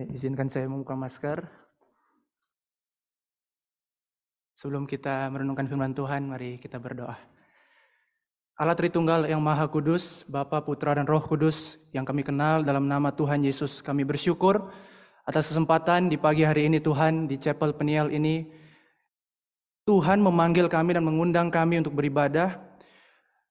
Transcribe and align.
Ya, 0.00 0.08
izinkan 0.16 0.48
saya 0.48 0.64
membuka 0.64 0.96
masker. 0.96 1.44
Sebelum 4.56 4.88
kita 4.88 5.28
merenungkan 5.28 5.68
firman 5.68 5.92
Tuhan, 5.92 6.24
mari 6.24 6.56
kita 6.56 6.80
berdoa. 6.80 7.20
Allah 8.56 8.72
Tritunggal 8.72 9.28
yang 9.28 9.44
Maha 9.44 9.68
Kudus, 9.68 10.24
Bapa, 10.24 10.64
Putra, 10.64 10.96
dan 10.96 11.04
Roh 11.04 11.20
Kudus 11.20 11.76
yang 11.92 12.08
kami 12.08 12.24
kenal 12.24 12.64
dalam 12.64 12.88
nama 12.88 13.12
Tuhan 13.12 13.44
Yesus, 13.44 13.84
kami 13.84 14.08
bersyukur 14.08 14.72
atas 15.28 15.52
kesempatan 15.52 16.08
di 16.08 16.16
pagi 16.16 16.48
hari 16.48 16.72
ini 16.72 16.80
Tuhan, 16.80 17.28
di 17.28 17.36
Chapel 17.36 17.76
Peniel 17.76 18.08
ini, 18.08 18.48
Tuhan 19.84 20.24
memanggil 20.24 20.72
kami 20.72 20.96
dan 20.96 21.04
mengundang 21.04 21.52
kami 21.52 21.76
untuk 21.76 21.92
beribadah, 21.92 22.56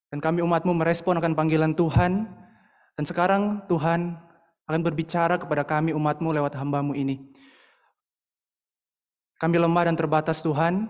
dan 0.10 0.18
kami 0.18 0.42
umatmu 0.42 0.74
merespon 0.82 1.14
akan 1.22 1.38
panggilan 1.38 1.78
Tuhan, 1.78 2.26
dan 2.98 3.06
sekarang 3.06 3.70
Tuhan 3.70 4.29
akan 4.70 4.86
berbicara 4.86 5.42
kepada 5.42 5.66
kami 5.66 5.98
umatmu 5.98 6.30
lewat 6.30 6.54
hambamu 6.54 6.94
ini. 6.94 7.18
Kami 9.42 9.58
lemah 9.58 9.90
dan 9.90 9.98
terbatas 9.98 10.46
Tuhan, 10.46 10.86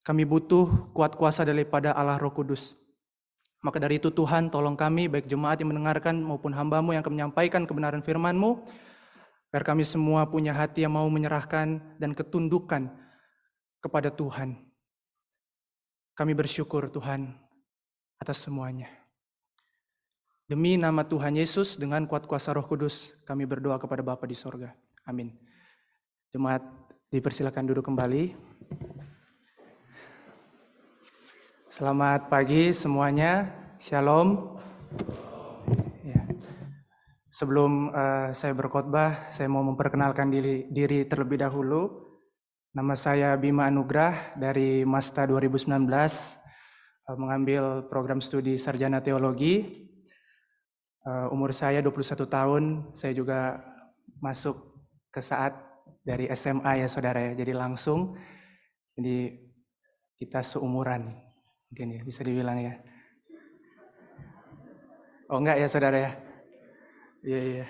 kami 0.00 0.24
butuh 0.24 0.88
kuat 0.96 1.12
kuasa 1.20 1.44
daripada 1.44 1.92
Allah 1.92 2.16
Roh 2.16 2.32
Kudus. 2.32 2.72
Maka 3.60 3.76
dari 3.76 4.00
itu 4.00 4.08
Tuhan 4.08 4.48
tolong 4.48 4.72
kami 4.72 5.04
baik 5.04 5.28
jemaat 5.28 5.60
yang 5.60 5.74
mendengarkan 5.74 6.16
maupun 6.16 6.56
hambamu 6.56 6.96
yang 6.96 7.04
akan 7.04 7.12
menyampaikan 7.12 7.68
kebenaran 7.68 8.00
firmanmu. 8.00 8.64
Biar 9.52 9.60
kami 9.66 9.84
semua 9.84 10.24
punya 10.24 10.56
hati 10.56 10.88
yang 10.88 10.96
mau 10.96 11.08
menyerahkan 11.12 11.76
dan 12.00 12.10
ketundukan 12.16 12.88
kepada 13.84 14.08
Tuhan. 14.08 14.56
Kami 16.16 16.32
bersyukur 16.32 16.88
Tuhan 16.88 17.36
atas 18.16 18.48
semuanya. 18.48 19.05
Demi 20.46 20.78
nama 20.78 21.02
Tuhan 21.02 21.34
Yesus 21.34 21.74
dengan 21.74 22.06
kuat 22.06 22.30
kuasa 22.30 22.54
roh 22.54 22.62
kudus 22.62 23.18
kami 23.26 23.42
berdoa 23.50 23.82
kepada 23.82 23.98
Bapa 23.98 24.30
di 24.30 24.38
sorga. 24.38 24.70
Amin. 25.02 25.34
Jemaat 26.30 26.62
dipersilakan 27.10 27.66
duduk 27.66 27.82
kembali. 27.82 28.30
Selamat 31.66 32.30
pagi 32.30 32.70
semuanya. 32.70 33.50
Shalom. 33.82 34.54
Ya. 36.06 36.22
Sebelum 37.26 37.90
uh, 37.90 38.30
saya 38.30 38.54
berkhotbah, 38.54 39.26
saya 39.34 39.50
mau 39.50 39.66
memperkenalkan 39.66 40.30
diri, 40.30 40.70
diri 40.70 41.10
terlebih 41.10 41.42
dahulu. 41.42 42.06
Nama 42.70 42.94
saya 42.94 43.34
Bima 43.34 43.66
Anugrah 43.66 44.30
dari 44.38 44.86
Masta 44.86 45.26
2019, 45.26 45.74
uh, 45.74 45.90
eh, 45.90 47.16
mengambil 47.18 47.82
program 47.90 48.22
studi 48.22 48.54
Sarjana 48.54 49.02
Teologi. 49.02 49.85
Uh, 51.06 51.30
umur 51.30 51.54
saya 51.54 51.78
21 51.78 52.26
tahun, 52.26 52.62
saya 52.90 53.14
juga 53.14 53.62
masuk 54.18 54.58
ke 55.14 55.22
saat 55.22 55.54
dari 56.02 56.26
SMA 56.34 56.82
ya 56.82 56.88
saudara 56.90 57.22
ya, 57.30 57.32
jadi 57.38 57.54
langsung. 57.54 58.18
Jadi 58.98 59.38
kita 60.18 60.42
seumuran 60.42 61.26
Mungkin 61.70 61.98
ya, 61.98 62.00
bisa 62.06 62.22
dibilang 62.22 62.58
ya. 62.62 62.74
Oh 65.26 65.42
enggak 65.42 65.58
ya 65.58 65.66
saudara 65.66 65.98
ya? 65.98 66.10
Iya, 67.26 67.40
iya. 67.42 67.66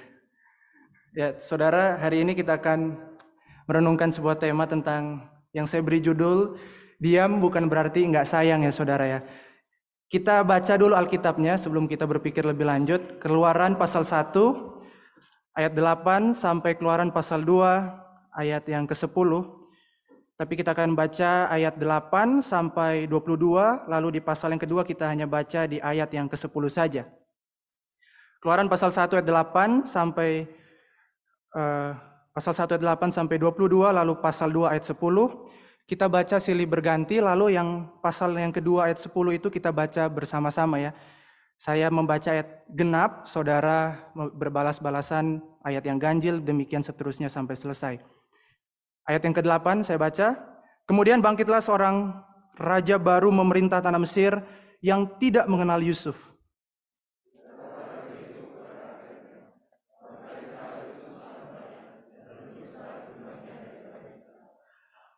Ya 1.17 1.29
saudara, 1.41 1.97
hari 1.97 2.21
ini 2.21 2.37
kita 2.37 2.61
akan 2.61 2.93
merenungkan 3.65 4.13
sebuah 4.13 4.37
tema 4.37 4.69
tentang 4.69 5.25
yang 5.57 5.65
saya 5.65 5.81
beri 5.81 6.05
judul, 6.05 6.61
diam 7.01 7.41
bukan 7.41 7.73
berarti 7.73 8.05
enggak 8.05 8.29
sayang 8.29 8.61
ya 8.61 8.73
saudara 8.73 9.09
ya. 9.09 9.21
Kita 10.07 10.47
baca 10.47 10.79
dulu 10.79 10.95
Alkitabnya 10.95 11.59
sebelum 11.59 11.91
kita 11.91 12.07
berpikir 12.07 12.47
lebih 12.47 12.63
lanjut. 12.63 13.19
Keluaran 13.19 13.75
pasal 13.75 14.07
1 14.07 14.39
ayat 15.59 15.75
8 15.75 16.31
sampai 16.31 16.79
keluaran 16.79 17.11
pasal 17.11 17.43
2 17.43 18.39
ayat 18.39 18.63
yang 18.71 18.87
ke-10. 18.87 19.31
Tapi 20.39 20.53
kita 20.55 20.79
akan 20.79 20.95
baca 20.95 21.51
ayat 21.51 21.75
8 21.75 22.39
sampai 22.39 23.11
22, 23.11 23.91
lalu 23.91 24.09
di 24.15 24.21
pasal 24.23 24.55
yang 24.55 24.63
kedua 24.63 24.87
kita 24.87 25.11
hanya 25.11 25.27
baca 25.27 25.67
di 25.67 25.83
ayat 25.83 26.13
yang 26.15 26.31
ke-10 26.31 26.65
saja. 26.71 27.03
Keluaran 28.39 28.71
pasal 28.71 28.95
1 28.95 29.11
ayat 29.11 29.27
8 29.27 29.91
sampai 29.91 30.47
uh, 31.51 31.99
pasal 32.31 32.55
1 32.55 32.79
ayat 32.79 32.85
8 32.95 33.11
sampai 33.11 33.43
22, 33.43 33.91
lalu 33.91 34.15
pasal 34.23 34.55
2 34.55 34.71
ayat 34.71 34.87
10. 34.87 35.66
Kita 35.87 36.11
baca 36.11 36.43
silih 36.43 36.67
berganti, 36.67 37.23
lalu 37.23 37.55
yang 37.55 37.87
pasal 38.03 38.35
yang 38.35 38.51
kedua 38.51 38.91
ayat 38.91 38.99
10 38.99 39.39
itu 39.39 39.47
kita 39.55 39.71
baca 39.71 40.11
bersama-sama 40.11 40.83
ya. 40.83 40.91
Saya 41.63 41.89
membaca 41.95 42.27
ayat 42.27 42.67
genap, 42.69 43.31
saudara 43.31 44.11
berbalas-balasan 44.13 45.39
ayat 45.63 45.87
yang 45.87 46.03
ganjil, 46.03 46.43
demikian 46.43 46.83
seterusnya 46.83 47.31
sampai 47.31 47.55
selesai. 47.55 47.95
Ayat 49.07 49.23
yang 49.23 49.35
ke-8 49.39 49.87
saya 49.87 49.95
baca. 49.95 50.35
Kemudian 50.91 51.23
bangkitlah 51.23 51.63
seorang 51.63 52.19
raja 52.59 52.99
baru 52.99 53.31
memerintah 53.31 53.79
tanah 53.79 54.03
Mesir 54.03 54.43
yang 54.83 55.07
tidak 55.23 55.47
mengenal 55.47 55.79
Yusuf. 55.79 56.36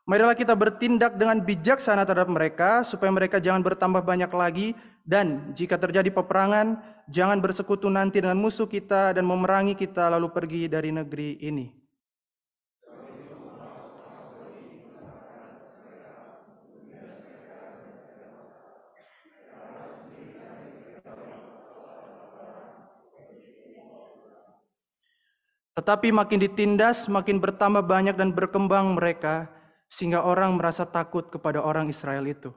Marilah 0.08 0.32
kita 0.32 0.56
bertindak 0.56 1.20
dengan 1.20 1.36
bijaksana 1.36 2.08
terhadap 2.08 2.32
mereka, 2.32 2.80
supaya 2.80 3.12
mereka 3.12 3.36
jangan 3.44 3.60
bertambah 3.60 4.00
banyak 4.00 4.32
lagi, 4.32 4.72
dan 5.04 5.52
jika 5.52 5.76
terjadi 5.76 6.08
peperangan, 6.08 6.80
jangan 7.12 7.44
bersekutu 7.44 7.92
nanti 7.92 8.24
dengan 8.24 8.40
musuh 8.40 8.64
kita 8.64 9.12
dan 9.12 9.28
memerangi 9.28 9.76
kita 9.76 10.08
lalu 10.08 10.32
pergi 10.32 10.64
dari 10.64 10.96
negeri 10.96 11.44
ini. 11.44 11.68
Tetapi 25.76 26.16
makin 26.16 26.40
ditindas, 26.40 27.12
makin 27.12 27.36
bertambah 27.44 27.84
banyak 27.84 28.16
dan 28.16 28.32
berkembang 28.32 28.96
mereka, 28.96 29.57
sehingga 29.88 30.22
orang 30.22 30.60
merasa 30.60 30.84
takut 30.84 31.26
kepada 31.32 31.64
orang 31.64 31.88
Israel 31.88 32.28
itu. 32.28 32.52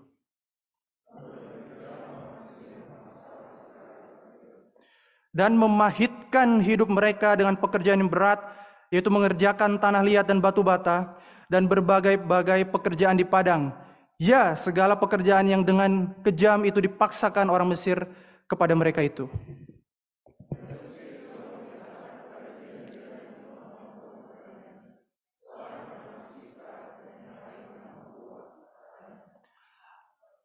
Dan 5.32 5.56
memahitkan 5.56 6.60
hidup 6.60 6.92
mereka 6.92 7.40
dengan 7.40 7.56
pekerjaan 7.56 8.04
yang 8.04 8.12
berat, 8.12 8.44
yaitu 8.92 9.08
mengerjakan 9.08 9.80
tanah 9.80 10.04
liat 10.04 10.28
dan 10.28 10.44
batu 10.44 10.60
bata, 10.60 11.16
dan 11.48 11.72
berbagai-bagai 11.72 12.68
pekerjaan 12.68 13.16
di 13.16 13.24
padang. 13.24 13.72
Ya, 14.20 14.52
segala 14.60 15.00
pekerjaan 15.00 15.48
yang 15.48 15.64
dengan 15.64 16.12
kejam 16.20 16.68
itu 16.68 16.84
dipaksakan 16.84 17.48
orang 17.48 17.72
Mesir 17.72 18.04
kepada 18.44 18.76
mereka 18.76 19.00
itu. 19.00 19.32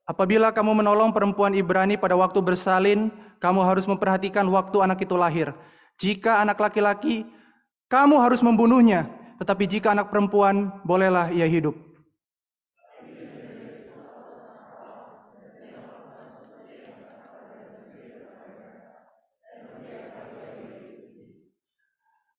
Apabila 0.07 0.55
kamu 0.55 0.71
menolong 0.71 1.11
perempuan 1.11 1.51
Ibrani 1.51 1.99
pada 1.99 2.15
waktu 2.15 2.39
bersalin, 2.39 3.11
kamu 3.43 3.59
harus 3.67 3.91
memperhatikan 3.91 4.47
waktu 4.47 4.79
anak 4.79 5.03
itu 5.03 5.19
lahir. 5.19 5.51
Jika 5.99 6.39
anak 6.47 6.63
laki-laki, 6.63 7.27
kamu 7.91 8.23
harus 8.23 8.39
membunuhnya. 8.39 9.11
Tetapi 9.43 9.67
jika 9.67 9.91
anak 9.91 10.15
perempuan, 10.15 10.71
bolehlah 10.87 11.35
ia 11.35 11.51
hidup. 11.51 11.75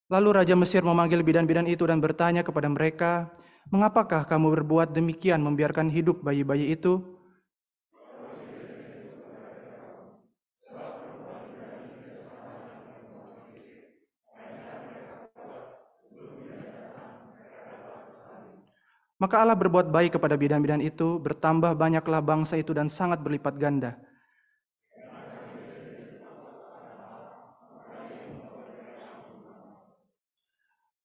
Lalu 0.07 0.29
Raja 0.39 0.55
Mesir 0.55 0.87
memanggil 0.87 1.19
bidan-bidan 1.19 1.67
itu 1.67 1.83
dan 1.83 1.99
bertanya 1.99 2.47
kepada 2.47 2.71
mereka, 2.71 3.27
Mengapakah 3.67 4.23
kamu 4.23 4.55
berbuat 4.55 4.95
demikian 4.95 5.43
membiarkan 5.43 5.91
hidup 5.91 6.23
bayi-bayi 6.23 6.71
itu? 6.71 7.16
Maka 19.17 19.41
Allah 19.41 19.57
berbuat 19.57 19.89
baik 19.89 20.21
kepada 20.21 20.37
bidan-bidan 20.37 20.77
itu, 20.77 21.17
bertambah 21.17 21.73
banyaklah 21.73 22.21
bangsa 22.21 22.53
itu 22.61 22.69
dan 22.69 22.85
sangat 22.85 23.17
berlipat 23.17 23.57
ganda. 23.57 23.97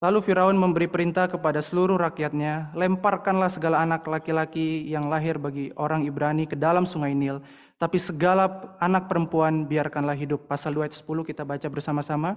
Lalu 0.02 0.18
Firaun 0.18 0.58
memberi 0.58 0.90
perintah 0.90 1.30
kepada 1.30 1.62
seluruh 1.62 1.94
rakyatnya, 1.94 2.74
lemparkanlah 2.74 3.46
segala 3.46 3.86
anak 3.86 4.02
laki-laki 4.04 4.82
yang 4.90 5.06
lahir 5.06 5.38
bagi 5.38 5.70
orang 5.78 6.02
Ibrani 6.02 6.44
ke 6.44 6.58
dalam 6.58 6.82
sungai 6.82 7.14
Nil, 7.14 7.38
tapi 7.78 8.02
segala 8.02 8.76
anak 8.82 9.06
perempuan 9.06 9.64
biarkanlah 9.64 10.18
hidup. 10.18 10.50
Pasal 10.50 10.74
2 10.74 10.90
ayat 10.90 10.98
10 10.98 11.06
kita 11.22 11.46
baca 11.46 11.68
bersama-sama. 11.70 12.34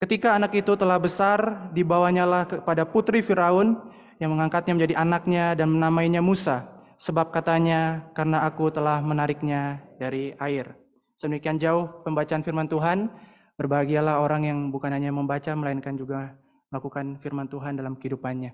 Ketika 0.00 0.34
anak 0.34 0.56
itu 0.56 0.72
telah 0.74 0.96
besar, 0.96 1.68
dibawanyalah 1.76 2.48
kepada 2.48 2.88
putri 2.88 3.20
Firaun 3.20 3.78
yang 4.22 4.34
mengangkatnya 4.34 4.72
menjadi 4.78 4.94
anaknya 5.00 5.44
dan 5.58 5.70
menamainya 5.74 6.22
Musa, 6.22 6.66
sebab 6.98 7.34
katanya, 7.34 8.10
karena 8.14 8.46
aku 8.46 8.70
telah 8.70 9.02
menariknya 9.02 9.82
dari 9.98 10.34
air. 10.38 10.74
Sedemikian 11.14 11.58
jauh 11.58 12.02
pembacaan 12.02 12.42
firman 12.42 12.66
Tuhan, 12.66 13.10
berbahagialah 13.54 14.18
orang 14.18 14.46
yang 14.46 14.58
bukan 14.74 14.90
hanya 14.90 15.14
membaca, 15.14 15.54
melainkan 15.54 15.94
juga 15.94 16.34
melakukan 16.74 17.22
firman 17.22 17.46
Tuhan 17.46 17.78
dalam 17.78 17.94
kehidupannya. 17.94 18.50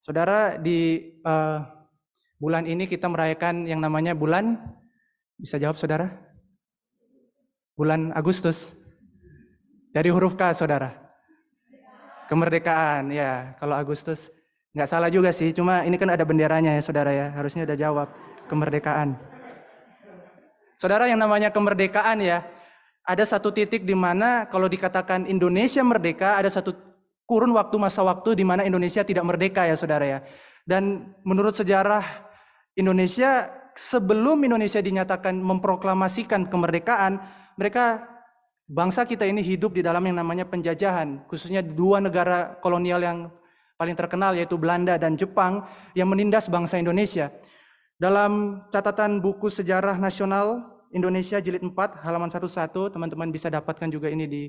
Saudara, 0.00 0.56
di 0.56 1.12
uh, 1.24 1.60
bulan 2.40 2.64
ini 2.64 2.88
kita 2.88 3.08
merayakan 3.08 3.68
yang 3.68 3.84
namanya 3.84 4.16
bulan, 4.16 4.60
bisa 5.36 5.60
jawab 5.60 5.76
saudara? 5.76 6.12
Bulan 7.76 8.12
Agustus. 8.16 8.72
Dari 9.92 10.10
huruf 10.10 10.34
K, 10.34 10.56
saudara. 10.56 10.90
Kemerdekaan, 12.26 13.12
ya. 13.14 13.54
Kalau 13.60 13.76
Agustus, 13.76 14.33
nggak 14.74 14.88
salah 14.90 15.08
juga 15.08 15.30
sih. 15.30 15.54
Cuma 15.54 15.86
ini 15.86 15.94
kan 15.94 16.10
ada 16.10 16.26
benderanya 16.26 16.74
ya, 16.74 16.82
saudara 16.82 17.14
ya. 17.14 17.30
Harusnya 17.32 17.62
ada 17.64 17.78
jawab 17.78 18.10
kemerdekaan. 18.50 19.16
Saudara 20.76 21.06
yang 21.06 21.16
namanya 21.22 21.48
kemerdekaan 21.54 22.20
ya, 22.20 22.44
ada 23.06 23.24
satu 23.24 23.54
titik 23.54 23.86
di 23.86 23.94
mana 23.94 24.50
kalau 24.50 24.66
dikatakan 24.66 25.30
Indonesia 25.30 25.80
merdeka, 25.80 26.36
ada 26.36 26.50
satu 26.50 26.74
kurun 27.24 27.54
waktu 27.56 27.78
masa 27.80 28.04
waktu 28.04 28.36
di 28.36 28.44
mana 28.44 28.66
Indonesia 28.66 29.00
tidak 29.06 29.24
merdeka 29.24 29.64
ya, 29.64 29.78
saudara 29.78 30.04
ya. 30.04 30.18
Dan 30.66 31.14
menurut 31.22 31.54
sejarah 31.54 32.04
Indonesia 32.74 33.48
sebelum 33.78 34.42
Indonesia 34.44 34.82
dinyatakan 34.82 35.38
memproklamasikan 35.38 36.50
kemerdekaan, 36.50 37.22
mereka 37.56 38.14
Bangsa 38.64 39.04
kita 39.04 39.28
ini 39.28 39.44
hidup 39.44 39.76
di 39.76 39.84
dalam 39.84 40.00
yang 40.08 40.24
namanya 40.24 40.48
penjajahan, 40.48 41.28
khususnya 41.28 41.60
dua 41.60 42.00
negara 42.00 42.56
kolonial 42.64 42.96
yang 43.04 43.28
paling 43.74 43.96
terkenal 43.98 44.38
yaitu 44.38 44.54
Belanda 44.54 44.94
dan 44.94 45.18
Jepang 45.18 45.66
yang 45.92 46.06
menindas 46.10 46.46
bangsa 46.46 46.78
Indonesia. 46.78 47.30
Dalam 47.98 48.62
catatan 48.70 49.22
buku 49.22 49.50
sejarah 49.50 49.98
nasional 49.98 50.66
Indonesia 50.94 51.38
jilid 51.42 51.62
4 51.62 51.74
halaman 52.06 52.30
11 52.30 52.94
teman-teman 52.94 53.28
bisa 53.30 53.50
dapatkan 53.50 53.90
juga 53.90 54.10
ini 54.10 54.26
di 54.26 54.42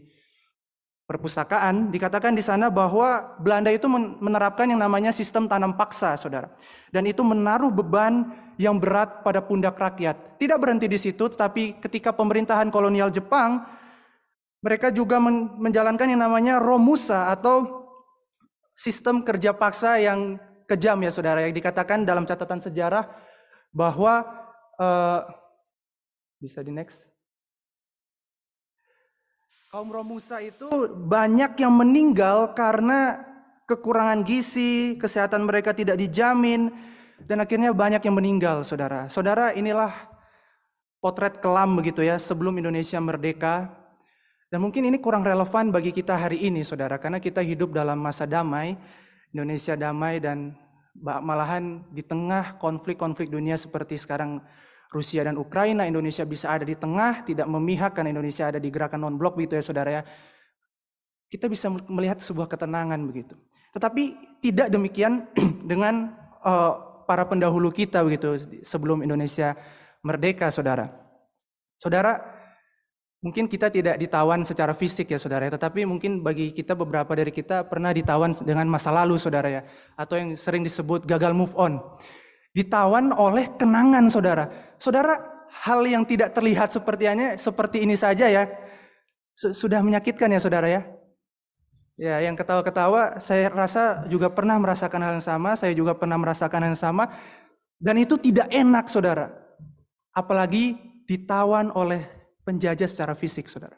perpustakaan 1.05 1.93
dikatakan 1.93 2.33
di 2.33 2.41
sana 2.41 2.73
bahwa 2.73 3.37
Belanda 3.37 3.69
itu 3.69 3.85
menerapkan 4.21 4.65
yang 4.65 4.81
namanya 4.81 5.13
sistem 5.13 5.45
tanam 5.45 5.77
paksa, 5.77 6.17
Saudara. 6.17 6.49
Dan 6.89 7.05
itu 7.05 7.21
menaruh 7.21 7.69
beban 7.69 8.33
yang 8.57 8.81
berat 8.81 9.21
pada 9.21 9.45
pundak 9.45 9.77
rakyat. 9.77 10.41
Tidak 10.41 10.57
berhenti 10.57 10.89
di 10.89 10.97
situ, 10.97 11.29
tetapi 11.29 11.77
ketika 11.77 12.09
pemerintahan 12.09 12.73
kolonial 12.73 13.13
Jepang 13.13 13.61
mereka 14.65 14.89
juga 14.89 15.21
menjalankan 15.61 16.09
yang 16.09 16.25
namanya 16.25 16.57
romusa 16.57 17.29
atau 17.29 17.84
sistem 18.75 19.23
kerja 19.23 19.55
paksa 19.55 19.97
yang 19.97 20.37
kejam 20.67 20.99
ya 21.01 21.09
saudara. 21.09 21.41
Yang 21.47 21.63
dikatakan 21.63 22.03
dalam 22.03 22.27
catatan 22.27 22.61
sejarah 22.61 23.07
bahwa 23.71 24.27
uh, 24.77 25.25
bisa 26.37 26.61
di 26.61 26.69
next. 26.69 26.99
Kaum 29.71 29.91
romusa 29.91 30.39
itu 30.39 30.67
banyak 30.87 31.59
yang 31.59 31.73
meninggal 31.75 32.55
karena 32.55 33.19
kekurangan 33.67 34.23
gizi 34.23 34.95
kesehatan 34.95 35.43
mereka 35.43 35.75
tidak 35.75 35.99
dijamin 35.99 36.71
dan 37.19 37.43
akhirnya 37.43 37.75
banyak 37.75 37.99
yang 37.99 38.15
meninggal 38.15 38.63
saudara. 38.63 39.11
Saudara 39.11 39.51
inilah 39.51 39.91
potret 41.03 41.43
kelam 41.43 41.75
begitu 41.75 42.05
ya 42.05 42.15
sebelum 42.15 42.55
Indonesia 42.55 43.01
merdeka 43.03 43.84
dan 44.53 44.61
mungkin 44.61 44.85
ini 44.85 45.01
kurang 45.01 45.25
relevan 45.25 45.73
bagi 45.73 45.89
kita 45.89 46.13
hari 46.13 46.45
ini, 46.45 46.61
saudara, 46.61 47.01
karena 47.01 47.17
kita 47.17 47.41
hidup 47.41 47.73
dalam 47.73 47.97
masa 47.97 48.29
damai, 48.29 48.77
Indonesia 49.33 49.73
damai, 49.73 50.21
dan 50.21 50.53
malahan 51.01 51.83
di 51.91 52.05
tengah 52.05 52.55
konflik-konflik 52.61 53.27
dunia 53.27 53.57
seperti 53.57 53.97
sekarang 53.97 54.39
Rusia 54.93 55.27
dan 55.27 55.35
Ukraina, 55.35 55.83
Indonesia 55.83 56.23
bisa 56.23 56.53
ada 56.53 56.63
di 56.63 56.77
tengah, 56.77 57.25
tidak 57.25 57.49
memihak 57.49 57.97
karena 57.97 58.15
Indonesia 58.15 58.47
ada 58.47 58.61
di 58.61 58.69
gerakan 58.71 59.03
non-blok 59.03 59.35
begitu 59.35 59.59
ya 59.59 59.63
saudara 59.65 59.89
ya. 59.91 60.01
Kita 61.27 61.51
bisa 61.51 61.67
melihat 61.91 62.21
sebuah 62.21 62.47
ketenangan 62.47 63.01
begitu. 63.03 63.35
Tetapi 63.75 64.03
tidak 64.39 64.71
demikian 64.71 65.27
dengan 65.71 66.15
uh, 66.45 67.03
para 67.03 67.27
pendahulu 67.27 67.75
kita 67.75 68.05
begitu 68.07 68.39
sebelum 68.63 69.03
Indonesia 69.03 69.57
merdeka 69.99 70.47
saudara. 70.47 70.95
Saudara, 71.75 72.34
Mungkin 73.25 73.49
kita 73.49 73.73
tidak 73.73 73.97
ditawan 73.97 74.45
secara 74.45 74.77
fisik 74.77 75.09
ya 75.09 75.17
saudara 75.17 75.49
ya, 75.49 75.57
tetapi 75.57 75.81
mungkin 75.81 76.21
bagi 76.21 76.53
kita 76.53 76.77
beberapa 76.77 77.09
dari 77.17 77.33
kita 77.33 77.65
pernah 77.65 77.89
ditawan 77.89 78.37
dengan 78.45 78.69
masa 78.69 78.93
lalu 78.93 79.17
saudara 79.17 79.49
ya, 79.49 79.61
atau 79.97 80.13
yang 80.13 80.37
sering 80.37 80.61
disebut 80.61 81.09
gagal 81.09 81.33
move 81.33 81.49
on. 81.57 81.81
Ditawan 82.53 83.09
oleh 83.17 83.49
kenangan 83.57 84.13
saudara. 84.13 84.53
Saudara, 84.77 85.41
hal 85.49 85.81
yang 85.89 86.05
tidak 86.05 86.37
terlihat 86.37 86.69
sepertinya 86.69 87.33
seperti 87.33 87.81
ini 87.81 87.97
saja 87.97 88.29
ya, 88.29 88.45
sudah 89.33 89.81
menyakitkan 89.81 90.29
ya 90.29 90.37
saudara 90.37 90.69
ya. 90.69 90.85
Ya, 91.97 92.21
yang 92.21 92.37
ketawa-ketawa, 92.37 93.17
saya 93.17 93.49
rasa 93.49 94.05
juga 94.05 94.29
pernah 94.29 94.61
merasakan 94.61 95.01
hal 95.01 95.17
yang 95.17 95.25
sama, 95.25 95.57
saya 95.57 95.73
juga 95.73 95.97
pernah 95.97 96.21
merasakan 96.21 96.61
hal 96.61 96.77
yang 96.77 96.83
sama, 96.93 97.09
dan 97.81 97.97
itu 97.97 98.21
tidak 98.21 98.53
enak 98.53 98.85
saudara. 98.85 99.33
Apalagi 100.13 100.77
ditawan 101.09 101.73
oleh 101.73 102.14
penjajah 102.45 102.85
secara 102.85 103.17
fisik, 103.17 103.49
saudara. 103.49 103.75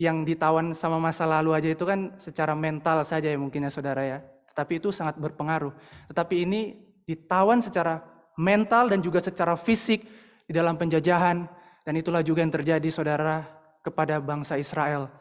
Yang 0.00 0.32
ditawan 0.32 0.72
sama 0.72 0.96
masa 0.96 1.28
lalu 1.28 1.52
aja 1.52 1.68
itu 1.68 1.84
kan 1.84 2.16
secara 2.16 2.56
mental 2.56 3.04
saja 3.04 3.28
ya 3.28 3.36
mungkin 3.36 3.68
ya 3.68 3.70
saudara 3.74 4.00
ya. 4.00 4.18
Tetapi 4.54 4.80
itu 4.80 4.88
sangat 4.88 5.20
berpengaruh. 5.20 5.74
Tetapi 6.08 6.48
ini 6.48 6.80
ditawan 7.04 7.60
secara 7.60 8.00
mental 8.40 8.88
dan 8.88 9.04
juga 9.04 9.20
secara 9.20 9.58
fisik 9.60 10.06
di 10.48 10.52
dalam 10.56 10.80
penjajahan. 10.80 11.44
Dan 11.84 11.94
itulah 12.00 12.24
juga 12.24 12.40
yang 12.40 12.54
terjadi 12.54 12.88
saudara 12.88 13.44
kepada 13.84 14.16
bangsa 14.22 14.56
Israel 14.56 15.12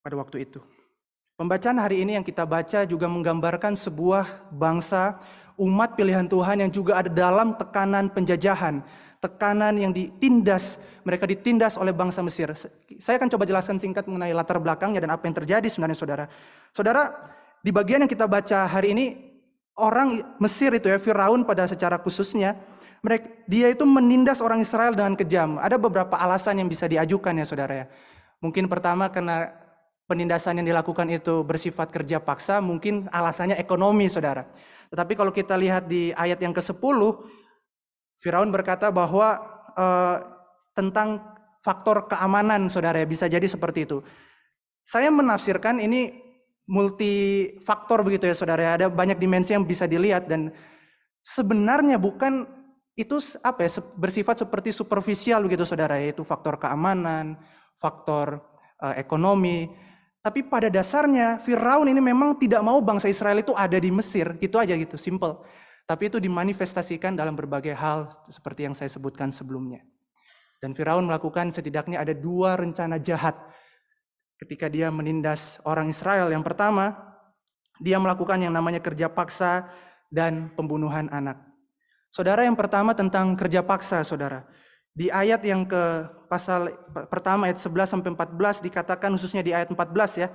pada 0.00 0.16
waktu 0.16 0.48
itu. 0.48 0.64
Pembacaan 1.38 1.78
hari 1.78 2.02
ini 2.02 2.18
yang 2.18 2.26
kita 2.26 2.42
baca 2.48 2.82
juga 2.88 3.06
menggambarkan 3.06 3.78
sebuah 3.78 4.50
bangsa 4.50 5.20
umat 5.58 5.94
pilihan 5.94 6.26
Tuhan 6.26 6.66
yang 6.66 6.70
juga 6.72 6.98
ada 6.98 7.10
dalam 7.10 7.54
tekanan 7.54 8.10
penjajahan 8.10 8.82
tekanan 9.18 9.74
yang 9.74 9.90
ditindas, 9.90 10.78
mereka 11.02 11.26
ditindas 11.26 11.74
oleh 11.74 11.90
bangsa 11.90 12.22
Mesir. 12.22 12.54
Saya 13.02 13.18
akan 13.18 13.28
coba 13.30 13.44
jelaskan 13.46 13.76
singkat 13.82 14.06
mengenai 14.06 14.30
latar 14.30 14.62
belakangnya 14.62 15.02
dan 15.02 15.10
apa 15.14 15.26
yang 15.26 15.36
terjadi 15.36 15.66
sebenarnya 15.66 15.98
saudara. 15.98 16.24
Saudara, 16.70 17.10
di 17.62 17.74
bagian 17.74 18.06
yang 18.06 18.10
kita 18.10 18.30
baca 18.30 18.70
hari 18.70 18.94
ini, 18.94 19.06
orang 19.74 20.38
Mesir 20.38 20.70
itu 20.74 20.86
ya, 20.86 21.02
Firaun 21.02 21.42
pada 21.42 21.66
secara 21.66 21.98
khususnya, 21.98 22.54
mereka, 23.02 23.30
dia 23.46 23.70
itu 23.70 23.86
menindas 23.86 24.42
orang 24.42 24.62
Israel 24.62 24.94
dengan 24.94 25.14
kejam. 25.14 25.58
Ada 25.58 25.78
beberapa 25.78 26.18
alasan 26.18 26.58
yang 26.58 26.66
bisa 26.70 26.86
diajukan 26.90 27.34
ya 27.34 27.46
saudara 27.46 27.74
ya. 27.74 27.86
Mungkin 28.38 28.66
pertama 28.70 29.10
karena 29.10 29.50
penindasan 30.06 30.62
yang 30.62 30.66
dilakukan 30.74 31.06
itu 31.10 31.42
bersifat 31.42 31.90
kerja 31.90 32.18
paksa, 32.18 32.58
mungkin 32.58 33.06
alasannya 33.10 33.58
ekonomi 33.58 34.06
saudara. 34.10 34.46
Tetapi 34.88 35.12
kalau 35.14 35.30
kita 35.30 35.54
lihat 35.54 35.84
di 35.84 36.16
ayat 36.16 36.40
yang 36.40 36.56
ke-10, 36.56 36.98
Firaun 38.18 38.50
berkata 38.50 38.90
bahwa 38.90 39.38
uh, 39.78 40.16
tentang 40.74 41.22
faktor 41.62 42.06
keamanan 42.10 42.66
saudara 42.66 43.02
bisa 43.06 43.30
jadi 43.30 43.46
seperti 43.46 43.86
itu. 43.86 43.98
Saya 44.82 45.10
menafsirkan 45.10 45.78
ini 45.78 46.10
multifaktor 46.68 48.04
begitu 48.04 48.28
ya 48.28 48.36
saudara 48.36 48.76
ada 48.76 48.86
banyak 48.92 49.16
dimensi 49.16 49.56
yang 49.56 49.64
bisa 49.64 49.88
dilihat 49.88 50.28
dan 50.28 50.52
sebenarnya 51.24 51.96
bukan 51.96 52.44
itu 52.98 53.16
apa 53.46 53.62
ya 53.64 53.70
bersifat 53.94 54.42
seperti 54.42 54.74
superficial 54.74 55.46
begitu 55.46 55.62
saudara 55.62 56.02
yaitu 56.02 56.26
faktor 56.26 56.58
keamanan, 56.58 57.38
faktor 57.78 58.42
uh, 58.82 58.94
ekonomi. 58.98 59.70
Tapi 60.18 60.44
pada 60.44 60.66
dasarnya 60.66 61.38
Firaun 61.38 61.86
ini 61.88 62.02
memang 62.02 62.34
tidak 62.36 62.60
mau 62.60 62.82
bangsa 62.82 63.06
Israel 63.06 63.38
itu 63.38 63.54
ada 63.54 63.78
di 63.78 63.88
Mesir, 63.88 64.34
gitu 64.42 64.58
aja 64.58 64.74
gitu, 64.74 64.98
simple. 64.98 65.40
Tapi 65.88 66.12
itu 66.12 66.20
dimanifestasikan 66.20 67.16
dalam 67.16 67.32
berbagai 67.32 67.72
hal 67.72 68.12
seperti 68.28 68.68
yang 68.68 68.76
saya 68.76 68.92
sebutkan 68.92 69.32
sebelumnya. 69.32 69.80
Dan 70.60 70.76
Firaun 70.76 71.08
melakukan 71.08 71.48
setidaknya 71.48 72.04
ada 72.04 72.12
dua 72.12 72.60
rencana 72.60 73.00
jahat 73.00 73.40
ketika 74.36 74.68
dia 74.68 74.92
menindas 74.92 75.56
orang 75.64 75.88
Israel. 75.88 76.28
Yang 76.28 76.44
pertama, 76.44 76.92
dia 77.80 77.96
melakukan 77.96 78.36
yang 78.36 78.52
namanya 78.52 78.84
kerja 78.84 79.08
paksa 79.08 79.64
dan 80.12 80.52
pembunuhan 80.52 81.08
anak. 81.08 81.40
Saudara 82.12 82.44
yang 82.44 82.58
pertama 82.58 82.92
tentang 82.92 83.32
kerja 83.32 83.64
paksa, 83.64 84.04
saudara. 84.04 84.44
Di 84.92 85.08
ayat 85.08 85.40
yang 85.40 85.64
ke 85.64 86.04
pasal 86.28 86.68
pertama 87.08 87.48
ayat 87.48 87.56
11 87.64 87.96
sampai 87.96 88.12
14 88.12 88.60
dikatakan 88.60 89.16
khususnya 89.16 89.40
di 89.40 89.56
ayat 89.56 89.72
14 89.72 90.20
ya. 90.20 90.28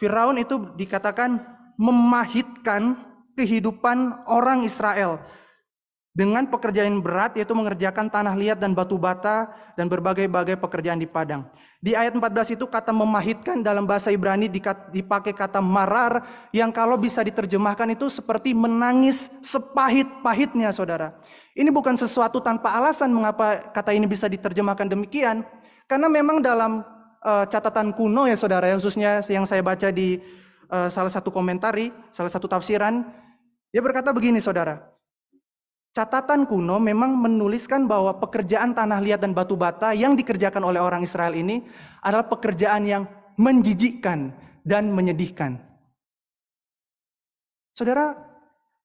Firaun 0.00 0.40
itu 0.40 0.56
dikatakan 0.80 1.36
memahitkan 1.76 3.11
kehidupan 3.36 4.28
orang 4.28 4.64
Israel. 4.64 5.20
dengan 6.12 6.44
pekerjaan 6.44 7.00
berat 7.00 7.40
yaitu 7.40 7.56
mengerjakan 7.56 8.12
tanah 8.12 8.36
liat 8.36 8.60
dan 8.60 8.76
batu 8.76 9.00
bata 9.00 9.48
dan 9.80 9.88
berbagai-bagai 9.88 10.60
pekerjaan 10.60 11.00
di 11.00 11.08
padang. 11.08 11.48
Di 11.80 11.96
ayat 11.96 12.12
14 12.12 12.52
itu 12.52 12.68
kata 12.68 12.92
memahitkan 12.92 13.64
dalam 13.64 13.88
bahasa 13.88 14.12
Ibrani 14.12 14.52
dipakai 14.92 15.32
kata 15.32 15.64
marar 15.64 16.20
yang 16.52 16.68
kalau 16.68 17.00
bisa 17.00 17.24
diterjemahkan 17.24 17.96
itu 17.96 18.12
seperti 18.12 18.52
menangis 18.52 19.32
sepahit-pahitnya 19.40 20.68
saudara. 20.76 21.16
Ini 21.56 21.72
bukan 21.72 21.96
sesuatu 21.96 22.44
tanpa 22.44 22.76
alasan 22.76 23.08
mengapa 23.08 23.72
kata 23.72 23.96
ini 23.96 24.04
bisa 24.04 24.28
diterjemahkan 24.28 24.92
demikian. 24.92 25.48
Karena 25.88 26.12
memang 26.12 26.44
dalam 26.44 26.84
uh, 27.24 27.44
catatan 27.48 27.88
kuno 27.96 28.28
ya 28.28 28.36
saudara, 28.36 28.68
khususnya 28.76 29.24
yang 29.32 29.48
saya 29.48 29.64
baca 29.64 29.88
di 29.88 30.20
uh, 30.68 30.92
salah 30.92 31.10
satu 31.10 31.32
komentari, 31.32 31.88
salah 32.12 32.28
satu 32.28 32.48
tafsiran, 32.48 33.21
dia 33.72 33.80
berkata 33.80 34.12
begini 34.12 34.38
saudara, 34.38 34.92
Catatan 35.92 36.48
kuno 36.48 36.80
memang 36.80 37.20
menuliskan 37.20 37.84
bahwa 37.84 38.16
pekerjaan 38.16 38.72
tanah 38.72 38.96
liat 39.04 39.20
dan 39.20 39.36
batu 39.36 39.60
bata 39.60 39.92
yang 39.92 40.16
dikerjakan 40.16 40.64
oleh 40.64 40.80
orang 40.80 41.04
Israel 41.04 41.36
ini 41.36 41.68
adalah 42.00 42.24
pekerjaan 42.32 42.88
yang 42.88 43.04
menjijikkan 43.36 44.32
dan 44.64 44.88
menyedihkan. 44.88 45.60
Saudara, 47.76 48.16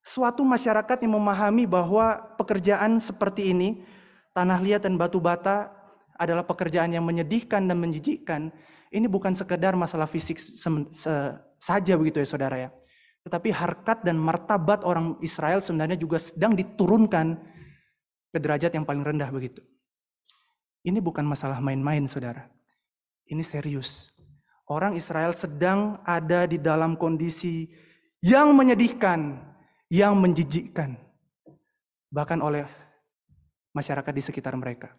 suatu 0.04 0.44
masyarakat 0.44 1.08
yang 1.08 1.16
memahami 1.16 1.64
bahwa 1.64 2.20
pekerjaan 2.36 3.00
seperti 3.00 3.56
ini, 3.56 3.88
tanah 4.36 4.60
liat 4.60 4.84
dan 4.84 5.00
batu 5.00 5.24
bata 5.24 5.72
adalah 6.20 6.44
pekerjaan 6.44 6.92
yang 6.92 7.08
menyedihkan 7.08 7.72
dan 7.72 7.80
menjijikkan, 7.80 8.52
ini 8.92 9.08
bukan 9.08 9.32
sekedar 9.32 9.80
masalah 9.80 10.12
fisik 10.12 10.44
saja 11.56 11.94
begitu 11.96 12.20
ya 12.20 12.28
saudara 12.28 12.68
ya. 12.68 12.70
Tetapi 13.28 13.52
harkat 13.52 14.08
dan 14.08 14.16
martabat 14.16 14.88
orang 14.88 15.20
Israel 15.20 15.60
sebenarnya 15.60 16.00
juga 16.00 16.16
sedang 16.16 16.56
diturunkan 16.56 17.36
ke 18.32 18.40
derajat 18.40 18.72
yang 18.72 18.88
paling 18.88 19.04
rendah 19.04 19.28
begitu. 19.28 19.60
Ini 20.88 21.04
bukan 21.04 21.28
masalah 21.28 21.60
main-main 21.60 22.08
saudara. 22.08 22.48
Ini 23.28 23.44
serius. 23.44 24.16
Orang 24.72 24.96
Israel 24.96 25.36
sedang 25.36 26.00
ada 26.08 26.48
di 26.48 26.56
dalam 26.56 26.96
kondisi 26.96 27.68
yang 28.24 28.56
menyedihkan, 28.56 29.44
yang 29.92 30.16
menjijikkan. 30.16 30.96
Bahkan 32.08 32.40
oleh 32.40 32.64
masyarakat 33.76 34.14
di 34.16 34.24
sekitar 34.24 34.56
mereka. 34.56 34.96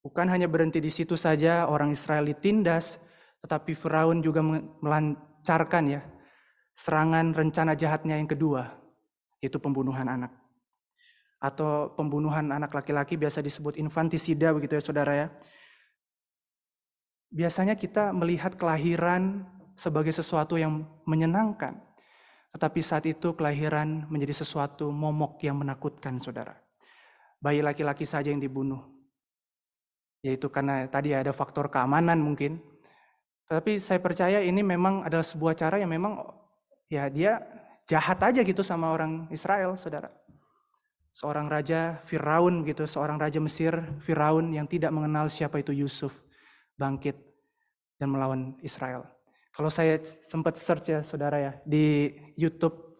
Bukan 0.00 0.32
hanya 0.32 0.48
berhenti 0.48 0.80
di 0.80 0.88
situ 0.88 1.12
saja 1.12 1.68
orang 1.68 1.92
Israel 1.92 2.24
ditindas, 2.24 2.96
tetapi 3.44 3.76
Firaun 3.76 4.24
juga 4.24 4.40
melancarkan 4.80 5.84
ya 5.92 6.13
serangan 6.74 7.30
rencana 7.30 7.78
jahatnya 7.78 8.18
yang 8.18 8.26
kedua, 8.26 8.74
yaitu 9.38 9.62
pembunuhan 9.62 10.10
anak. 10.10 10.34
Atau 11.38 11.94
pembunuhan 11.94 12.50
anak 12.50 12.74
laki-laki 12.74 13.14
biasa 13.14 13.38
disebut 13.38 13.78
infantisida 13.78 14.50
begitu 14.50 14.74
ya 14.74 14.82
saudara 14.82 15.12
ya. 15.14 15.26
Biasanya 17.30 17.74
kita 17.78 18.14
melihat 18.14 18.54
kelahiran 18.58 19.46
sebagai 19.74 20.14
sesuatu 20.14 20.54
yang 20.58 20.86
menyenangkan. 21.06 21.78
Tetapi 22.54 22.80
saat 22.86 23.04
itu 23.10 23.34
kelahiran 23.34 24.06
menjadi 24.06 24.46
sesuatu 24.46 24.86
momok 24.94 25.42
yang 25.42 25.58
menakutkan 25.58 26.22
saudara. 26.22 26.54
Bayi 27.42 27.60
laki-laki 27.60 28.06
saja 28.06 28.30
yang 28.30 28.38
dibunuh. 28.38 28.78
Yaitu 30.22 30.46
karena 30.48 30.86
tadi 30.86 31.12
ada 31.12 31.34
faktor 31.34 31.66
keamanan 31.66 32.22
mungkin. 32.22 32.62
Tapi 33.50 33.82
saya 33.82 33.98
percaya 33.98 34.40
ini 34.40 34.62
memang 34.62 35.02
adalah 35.04 35.26
sebuah 35.26 35.58
cara 35.58 35.76
yang 35.82 35.90
memang 35.90 36.16
ya 36.94 37.10
dia 37.10 37.42
jahat 37.90 38.22
aja 38.22 38.40
gitu 38.46 38.62
sama 38.62 38.94
orang 38.94 39.26
Israel, 39.34 39.74
saudara. 39.74 40.08
Seorang 41.14 41.46
raja 41.46 42.02
Firaun 42.06 42.66
gitu, 42.66 42.86
seorang 42.86 43.18
raja 43.18 43.38
Mesir 43.38 43.74
Firaun 44.02 44.50
yang 44.50 44.66
tidak 44.66 44.90
mengenal 44.90 45.30
siapa 45.30 45.62
itu 45.62 45.70
Yusuf 45.70 46.10
bangkit 46.74 47.14
dan 47.98 48.10
melawan 48.10 48.58
Israel. 48.66 49.06
Kalau 49.54 49.70
saya 49.70 50.02
sempat 50.02 50.58
search 50.58 50.90
ya 50.90 51.00
saudara 51.06 51.38
ya 51.38 51.52
di 51.62 52.10
YouTube 52.34 52.98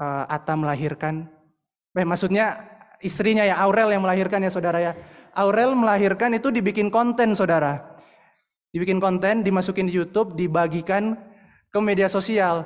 uh, 0.00 0.24
Atta 0.24 0.56
melahirkan, 0.56 1.28
eh, 1.92 2.08
maksudnya 2.08 2.56
istrinya 3.04 3.44
ya 3.44 3.60
Aurel 3.60 3.92
yang 3.92 4.00
melahirkan 4.00 4.40
ya 4.40 4.48
saudara 4.48 4.80
ya. 4.80 4.92
Aurel 5.36 5.76
melahirkan 5.76 6.32
itu 6.32 6.48
dibikin 6.48 6.88
konten 6.88 7.36
saudara. 7.36 7.92
Dibikin 8.72 8.96
konten, 8.96 9.44
dimasukin 9.44 9.84
di 9.84 10.00
YouTube, 10.00 10.32
dibagikan 10.32 11.20
ke 11.68 11.78
media 11.84 12.08
sosial. 12.08 12.64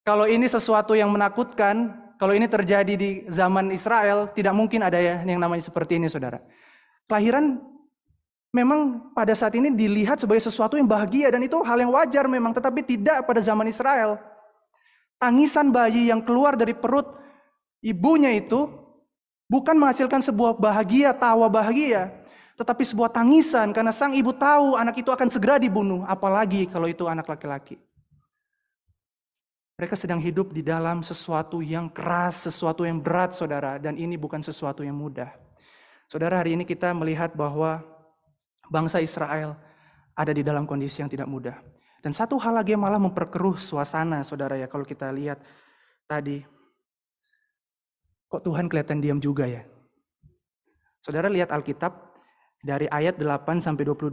Kalau 0.00 0.24
ini 0.24 0.48
sesuatu 0.48 0.96
yang 0.96 1.12
menakutkan, 1.12 1.92
kalau 2.16 2.32
ini 2.32 2.48
terjadi 2.48 2.94
di 2.96 3.24
zaman 3.28 3.68
Israel, 3.72 4.32
tidak 4.32 4.56
mungkin 4.56 4.80
ada 4.80 4.96
ya 4.96 5.20
yang 5.24 5.40
namanya 5.40 5.64
seperti 5.64 6.00
ini, 6.00 6.08
saudara. 6.08 6.40
Kelahiran 7.04 7.60
memang 8.52 9.12
pada 9.12 9.36
saat 9.36 9.54
ini 9.56 9.70
dilihat 9.72 10.20
sebagai 10.20 10.40
sesuatu 10.40 10.80
yang 10.80 10.88
bahagia 10.88 11.30
dan 11.30 11.44
itu 11.44 11.60
hal 11.60 11.78
yang 11.80 11.92
wajar 11.92 12.24
memang, 12.26 12.56
tetapi 12.56 12.80
tidak 12.84 13.28
pada 13.28 13.40
zaman 13.44 13.68
Israel. 13.68 14.16
Tangisan 15.20 15.68
bayi 15.68 16.08
yang 16.08 16.24
keluar 16.24 16.56
dari 16.56 16.72
perut 16.72 17.04
ibunya 17.84 18.32
itu 18.32 18.68
bukan 19.52 19.76
menghasilkan 19.76 20.24
sebuah 20.24 20.56
bahagia, 20.56 21.12
tawa 21.12 21.50
bahagia, 21.52 22.08
tetapi 22.56 22.84
sebuah 22.88 23.12
tangisan 23.12 23.72
karena 23.72 23.92
sang 23.92 24.16
ibu 24.16 24.32
tahu 24.32 24.76
anak 24.76 24.96
itu 25.00 25.12
akan 25.12 25.28
segera 25.28 25.60
dibunuh, 25.60 26.04
apalagi 26.08 26.68
kalau 26.68 26.88
itu 26.88 27.04
anak 27.04 27.28
laki-laki. 27.28 27.76
Mereka 29.80 29.96
sedang 29.96 30.20
hidup 30.20 30.52
di 30.52 30.60
dalam 30.60 31.00
sesuatu 31.00 31.64
yang 31.64 31.88
keras, 31.88 32.44
sesuatu 32.44 32.84
yang 32.84 33.00
berat, 33.00 33.32
saudara, 33.32 33.80
dan 33.80 33.96
ini 33.96 34.12
bukan 34.20 34.44
sesuatu 34.44 34.84
yang 34.84 34.92
mudah. 34.92 35.32
Saudara, 36.04 36.36
hari 36.36 36.52
ini 36.52 36.68
kita 36.68 36.92
melihat 36.92 37.32
bahwa 37.32 37.80
bangsa 38.68 39.00
Israel 39.00 39.56
ada 40.12 40.36
di 40.36 40.44
dalam 40.44 40.68
kondisi 40.68 41.00
yang 41.00 41.08
tidak 41.08 41.32
mudah. 41.32 41.56
Dan 42.04 42.12
satu 42.12 42.36
hal 42.36 42.60
lagi 42.60 42.76
yang 42.76 42.84
malah 42.84 43.00
memperkeruh 43.00 43.56
suasana, 43.56 44.20
saudara 44.20 44.60
ya, 44.60 44.68
kalau 44.68 44.84
kita 44.84 45.08
lihat 45.16 45.40
tadi. 46.04 46.44
Kok 48.28 48.52
Tuhan 48.52 48.68
kelihatan 48.68 49.00
diam 49.00 49.16
juga 49.16 49.48
ya? 49.48 49.64
Saudara 51.00 51.32
lihat 51.32 51.48
Alkitab, 51.48 52.20
dari 52.60 52.84
ayat 52.92 53.16
8 53.16 53.64
sampai 53.64 53.88
22, 53.88 54.12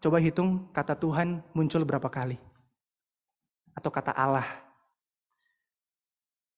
coba 0.00 0.16
hitung 0.24 0.72
kata 0.72 0.96
Tuhan 0.96 1.44
muncul 1.52 1.84
berapa 1.84 2.08
kali. 2.08 2.40
Atau 3.76 3.92
kata 3.92 4.16
Allah 4.16 4.65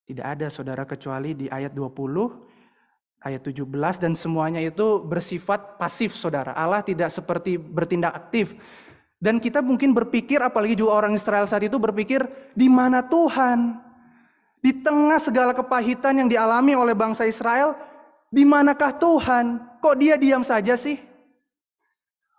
tidak 0.09 0.25
ada 0.25 0.49
saudara 0.49 0.89
kecuali 0.89 1.37
di 1.37 1.53
ayat 1.53 1.77
20, 1.77 1.93
ayat 3.21 3.45
17 3.45 3.69
dan 4.01 4.17
semuanya 4.17 4.57
itu 4.57 5.05
bersifat 5.05 5.77
pasif 5.77 6.17
saudara. 6.17 6.57
Allah 6.57 6.81
tidak 6.81 7.13
seperti 7.13 7.61
bertindak 7.61 8.17
aktif. 8.17 8.57
Dan 9.21 9.37
kita 9.37 9.61
mungkin 9.61 9.93
berpikir 9.93 10.41
apalagi 10.41 10.81
juga 10.81 11.05
orang 11.05 11.13
Israel 11.13 11.45
saat 11.45 11.61
itu 11.61 11.77
berpikir 11.77 12.25
di 12.57 12.73
mana 12.73 13.05
Tuhan? 13.05 13.85
Di 14.65 14.81
tengah 14.81 15.21
segala 15.21 15.53
kepahitan 15.53 16.25
yang 16.25 16.29
dialami 16.33 16.73
oleh 16.73 16.97
bangsa 16.97 17.29
Israel, 17.29 17.77
di 18.33 18.49
manakah 18.49 18.97
Tuhan? 18.97 19.61
Kok 19.85 19.97
dia 20.01 20.17
diam 20.17 20.41
saja 20.41 20.73
sih? 20.73 20.97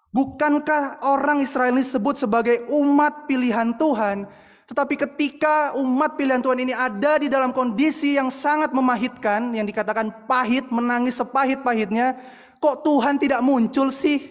Bukankah 0.09 1.05
orang 1.05 1.45
Israel 1.45 1.77
disebut 1.77 2.17
sebagai 2.17 2.65
umat 2.65 3.29
pilihan 3.29 3.77
Tuhan? 3.77 4.48
Tetapi 4.69 5.01
ketika 5.01 5.73
umat 5.81 6.13
pilihan 6.13 6.45
Tuhan 6.45 6.61
ini 6.61 6.77
ada 6.77 7.17
di 7.17 7.25
dalam 7.25 7.49
kondisi 7.49 8.13
yang 8.13 8.29
sangat 8.29 8.69
memahitkan, 8.69 9.49
yang 9.57 9.65
dikatakan 9.65 10.29
pahit, 10.29 10.69
menangis 10.69 11.17
sepahit-pahitnya, 11.17 12.21
kok 12.61 12.85
Tuhan 12.85 13.17
tidak 13.17 13.41
muncul 13.41 13.89
sih? 13.89 14.29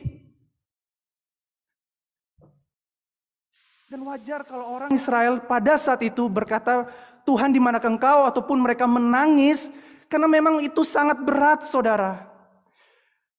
Dan 3.90 4.06
wajar 4.06 4.46
kalau 4.46 4.78
orang 4.78 4.94
Israel 4.94 5.42
pada 5.42 5.74
saat 5.74 6.06
itu 6.06 6.30
berkata, 6.30 6.86
Tuhan 7.26 7.50
di 7.50 7.58
mana 7.58 7.82
engkau? 7.82 8.28
Ataupun 8.28 8.62
mereka 8.62 8.86
menangis, 8.86 9.74
karena 10.06 10.30
memang 10.30 10.62
itu 10.62 10.86
sangat 10.86 11.18
berat 11.18 11.66
saudara. 11.66 12.30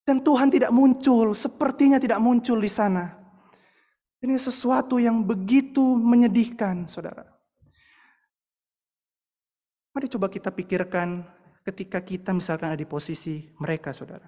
Dan 0.03 0.19
Tuhan 0.19 0.51
tidak 0.51 0.73
muncul, 0.75 1.31
sepertinya 1.31 1.95
tidak 1.95 2.19
muncul 2.19 2.59
di 2.59 2.67
sana. 2.67 3.18
Ini 4.19 4.35
sesuatu 4.35 4.99
yang 4.99 5.23
begitu 5.23 5.95
menyedihkan, 5.95 6.91
saudara. 6.91 7.23
Mari 9.95 10.11
coba 10.11 10.27
kita 10.27 10.51
pikirkan 10.51 11.23
ketika 11.63 12.03
kita 12.03 12.35
misalkan 12.35 12.75
ada 12.75 12.79
di 12.79 12.83
posisi 12.83 13.47
mereka, 13.63 13.95
saudara. 13.95 14.27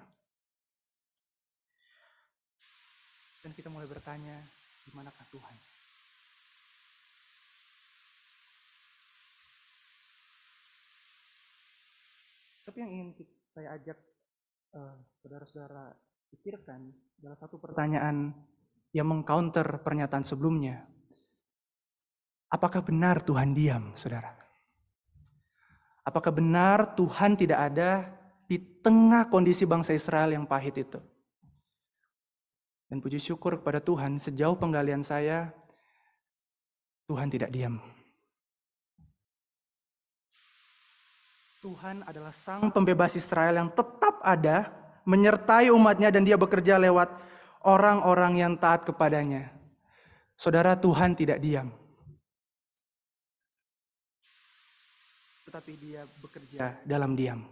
Dan 3.44 3.52
kita 3.52 3.68
mulai 3.68 3.84
bertanya, 3.84 4.40
di 4.88 4.90
manakah 4.96 5.28
Tuhan? 5.28 5.54
Tapi 12.64 12.76
yang 12.80 12.90
ingin 12.96 13.08
saya 13.52 13.76
ajak 13.76 13.98
uh, 14.72 14.96
saudara-saudara 15.20 15.92
pikirkan 16.32 16.88
adalah 17.20 17.36
satu 17.36 17.60
pertanyaan 17.60 18.32
yang 18.92 19.08
mengcounter 19.08 19.64
pernyataan 19.80 20.22
sebelumnya. 20.22 20.84
Apakah 22.52 22.84
benar 22.84 23.24
Tuhan 23.24 23.56
diam, 23.56 23.96
saudara? 23.96 24.36
Apakah 26.04 26.36
benar 26.36 26.92
Tuhan 26.92 27.32
tidak 27.40 27.72
ada 27.72 28.12
di 28.44 28.60
tengah 28.60 29.32
kondisi 29.32 29.64
bangsa 29.64 29.96
Israel 29.96 30.36
yang 30.36 30.44
pahit 30.44 30.76
itu? 30.76 31.00
Dan 32.92 33.00
puji 33.00 33.16
syukur 33.16 33.56
kepada 33.56 33.80
Tuhan, 33.80 34.20
sejauh 34.20 34.52
penggalian 34.60 35.00
saya, 35.00 35.48
Tuhan 37.08 37.32
tidak 37.32 37.48
diam. 37.48 37.80
Tuhan 41.64 42.04
adalah 42.04 42.34
sang 42.34 42.68
pembebas 42.68 43.16
Israel 43.16 43.56
yang 43.56 43.70
tetap 43.72 44.20
ada, 44.20 44.68
menyertai 45.08 45.72
umatnya 45.72 46.12
dan 46.12 46.26
dia 46.26 46.36
bekerja 46.36 46.76
lewat 46.76 47.08
orang-orang 47.66 48.42
yang 48.42 48.52
taat 48.58 48.86
kepadanya. 48.86 49.50
Saudara, 50.34 50.74
Tuhan 50.74 51.14
tidak 51.14 51.38
diam. 51.38 51.70
Tetapi 55.46 55.72
dia 55.78 56.02
bekerja 56.18 56.80
dalam 56.82 57.12
diam. 57.12 57.44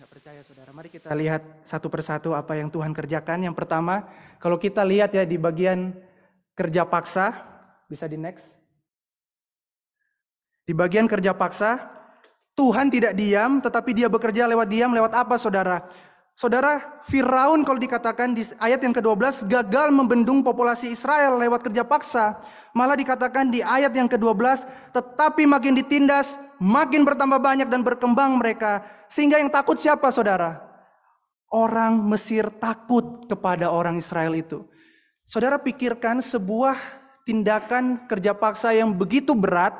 Nggak 0.00 0.10
percaya 0.10 0.40
saudara. 0.40 0.72
Mari 0.72 0.88
kita 0.88 1.12
lihat 1.12 1.44
satu 1.60 1.92
persatu 1.92 2.32
apa 2.32 2.56
yang 2.56 2.72
Tuhan 2.72 2.96
kerjakan. 2.96 3.44
Yang 3.44 3.60
pertama, 3.60 4.08
kalau 4.40 4.56
kita 4.56 4.80
lihat 4.80 5.12
ya 5.12 5.28
di 5.28 5.36
bagian 5.36 5.92
kerja 6.56 6.88
paksa, 6.88 7.36
bisa 7.84 8.08
di 8.08 8.16
next. 8.16 8.48
Di 10.64 10.72
bagian 10.72 11.04
kerja 11.04 11.36
paksa, 11.36 11.99
Tuhan 12.58 12.92
tidak 12.92 13.16
diam, 13.16 13.58
tetapi 13.62 13.90
dia 13.96 14.08
bekerja 14.10 14.44
lewat 14.50 14.68
diam, 14.68 14.90
lewat 14.92 15.12
apa 15.16 15.40
saudara? 15.40 15.86
Saudara, 16.40 17.00
Firaun 17.04 17.68
kalau 17.68 17.76
dikatakan 17.76 18.32
di 18.32 18.48
ayat 18.56 18.80
yang 18.80 18.96
ke-12 18.96 19.44
gagal 19.44 19.92
membendung 19.92 20.40
populasi 20.40 20.88
Israel 20.88 21.36
lewat 21.36 21.68
kerja 21.68 21.84
paksa. 21.84 22.40
Malah 22.72 22.96
dikatakan 22.96 23.52
di 23.52 23.60
ayat 23.60 23.92
yang 23.92 24.08
ke-12, 24.08 24.64
tetapi 24.96 25.44
makin 25.44 25.76
ditindas, 25.76 26.40
makin 26.56 27.04
bertambah 27.04 27.36
banyak 27.36 27.68
dan 27.68 27.84
berkembang 27.84 28.40
mereka. 28.40 28.80
Sehingga 29.10 29.36
yang 29.36 29.52
takut 29.52 29.76
siapa 29.76 30.08
saudara? 30.08 30.64
Orang 31.52 32.08
Mesir 32.08 32.48
takut 32.56 33.28
kepada 33.28 33.68
orang 33.68 34.00
Israel 34.00 34.32
itu. 34.32 34.64
Saudara 35.28 35.60
pikirkan 35.60 36.24
sebuah 36.24 36.78
tindakan 37.28 38.08
kerja 38.08 38.32
paksa 38.32 38.72
yang 38.72 38.96
begitu 38.96 39.36
berat, 39.36 39.76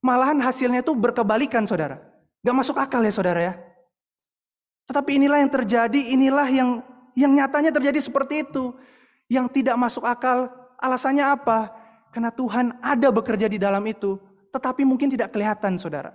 malahan 0.00 0.40
hasilnya 0.40 0.84
itu 0.84 0.92
berkebalikan 0.96 1.64
saudara. 1.64 2.00
Gak 2.40 2.56
masuk 2.56 2.76
akal 2.80 3.04
ya 3.04 3.12
saudara 3.12 3.40
ya. 3.40 3.54
Tetapi 4.88 5.20
inilah 5.22 5.38
yang 5.44 5.52
terjadi, 5.52 6.00
inilah 6.12 6.48
yang 6.50 6.70
yang 7.14 7.30
nyatanya 7.30 7.70
terjadi 7.70 8.00
seperti 8.00 8.48
itu. 8.48 8.74
Yang 9.30 9.62
tidak 9.62 9.78
masuk 9.78 10.02
akal, 10.02 10.50
alasannya 10.82 11.22
apa? 11.22 11.70
Karena 12.10 12.34
Tuhan 12.34 12.74
ada 12.82 13.14
bekerja 13.14 13.46
di 13.46 13.62
dalam 13.62 13.86
itu, 13.86 14.18
tetapi 14.50 14.82
mungkin 14.82 15.06
tidak 15.06 15.30
kelihatan 15.30 15.78
saudara. 15.78 16.10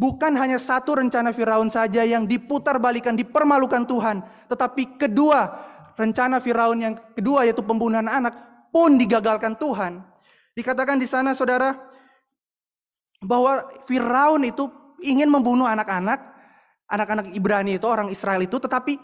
Bukan 0.00 0.32
hanya 0.40 0.56
satu 0.56 0.96
rencana 0.96 1.36
Firaun 1.36 1.68
saja 1.68 2.00
yang 2.02 2.24
diputar 2.24 2.80
balikan, 2.80 3.12
dipermalukan 3.12 3.84
Tuhan. 3.84 4.24
Tetapi 4.48 4.96
kedua, 4.96 5.52
rencana 5.94 6.40
Firaun 6.40 6.78
yang 6.80 6.94
kedua 7.12 7.44
yaitu 7.44 7.60
pembunuhan 7.60 8.08
anak 8.08 8.32
pun 8.72 8.96
digagalkan 8.96 9.54
Tuhan. 9.60 10.00
Dikatakan 10.56 10.96
di 10.96 11.06
sana 11.06 11.36
saudara, 11.36 11.76
bahwa 13.22 13.70
Firaun 13.86 14.42
itu 14.42 14.66
ingin 15.02 15.30
membunuh 15.30 15.66
anak-anak, 15.66 16.18
anak-anak 16.90 17.32
Ibrani 17.32 17.78
itu, 17.78 17.86
orang 17.86 18.10
Israel 18.10 18.42
itu, 18.42 18.58
tetapi 18.58 18.98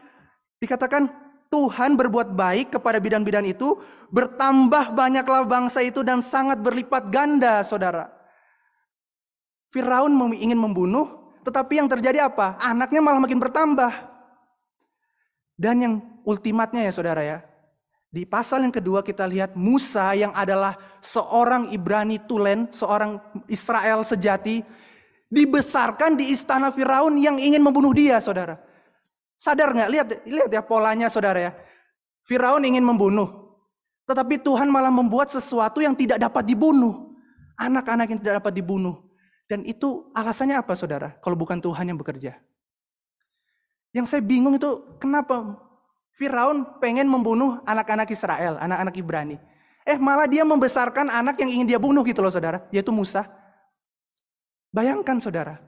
dikatakan 0.59 1.09
Tuhan 1.49 1.97
berbuat 1.97 2.37
baik 2.37 2.77
kepada 2.77 3.01
bidan-bidan 3.01 3.47
itu, 3.49 3.81
bertambah 4.13 4.93
banyaklah 4.93 5.49
bangsa 5.49 5.81
itu 5.81 6.05
dan 6.05 6.21
sangat 6.21 6.61
berlipat 6.61 7.09
ganda, 7.09 7.65
saudara. 7.65 8.13
Firaun 9.73 10.13
ingin 10.37 10.61
membunuh, 10.61 11.33
tetapi 11.45 11.81
yang 11.81 11.89
terjadi 11.89 12.29
apa? 12.29 12.61
Anaknya 12.61 13.01
malah 13.01 13.25
makin 13.25 13.41
bertambah. 13.41 13.93
Dan 15.59 15.75
yang 15.83 15.95
ultimatnya 16.23 16.87
ya 16.87 16.93
saudara 16.93 17.25
ya, 17.25 17.48
di 18.09 18.25
pasal 18.25 18.65
yang 18.65 18.73
kedua 18.73 19.05
kita 19.05 19.29
lihat 19.29 19.53
Musa 19.53 20.17
yang 20.17 20.33
adalah 20.33 20.81
seorang 21.05 21.69
Ibrani 21.69 22.17
tulen, 22.25 22.73
seorang 22.73 23.21
Israel 23.53 24.01
sejati, 24.01 24.65
dibesarkan 25.29 26.17
di 26.17 26.33
istana 26.33 26.73
Firaun 26.73 27.21
yang 27.21 27.37
ingin 27.37 27.61
membunuh 27.61 27.93
dia, 27.93 28.17
saudara. 28.17 28.57
Sadar 29.37 29.77
nggak? 29.77 29.91
Lihat, 29.93 30.07
lihat 30.25 30.49
ya 30.49 30.65
polanya, 30.65 31.13
saudara 31.13 31.39
ya. 31.39 31.53
Firaun 32.25 32.65
ingin 32.65 32.81
membunuh, 32.81 33.61
tetapi 34.09 34.41
Tuhan 34.41 34.73
malah 34.73 34.93
membuat 34.93 35.29
sesuatu 35.29 35.85
yang 35.85 35.93
tidak 35.93 36.17
dapat 36.17 36.49
dibunuh. 36.49 37.13
Anak-anak 37.61 38.09
yang 38.09 38.21
tidak 38.25 38.35
dapat 38.41 38.57
dibunuh. 38.57 39.05
Dan 39.45 39.67
itu 39.69 40.09
alasannya 40.17 40.57
apa, 40.57 40.73
saudara? 40.73 41.13
Kalau 41.21 41.37
bukan 41.37 41.61
Tuhan 41.61 41.93
yang 41.93 41.99
bekerja. 42.01 42.41
Yang 43.93 44.07
saya 44.09 44.23
bingung 44.25 44.57
itu 44.57 44.97
kenapa 44.97 45.59
Firaun 46.19 46.67
pengen 46.83 47.07
membunuh 47.07 47.63
anak-anak 47.63 48.11
Israel, 48.11 48.59
anak-anak 48.59 48.95
Ibrani. 48.99 49.39
Eh 49.87 49.95
malah 49.95 50.27
dia 50.27 50.43
membesarkan 50.43 51.07
anak 51.07 51.39
yang 51.39 51.49
ingin 51.49 51.67
dia 51.71 51.79
bunuh 51.79 52.03
gitu 52.03 52.19
loh 52.19 52.35
saudara, 52.35 52.67
yaitu 52.75 52.91
Musa. 52.91 53.23
Bayangkan 54.75 55.23
saudara, 55.23 55.63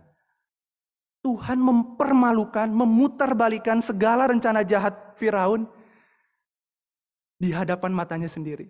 Tuhan 1.22 1.56
mempermalukan, 1.62 2.66
memutarbalikan 2.66 3.78
segala 3.78 4.26
rencana 4.26 4.66
jahat 4.66 4.92
Firaun 5.16 5.70
di 7.38 7.54
hadapan 7.54 7.94
matanya 7.94 8.26
sendiri. 8.26 8.68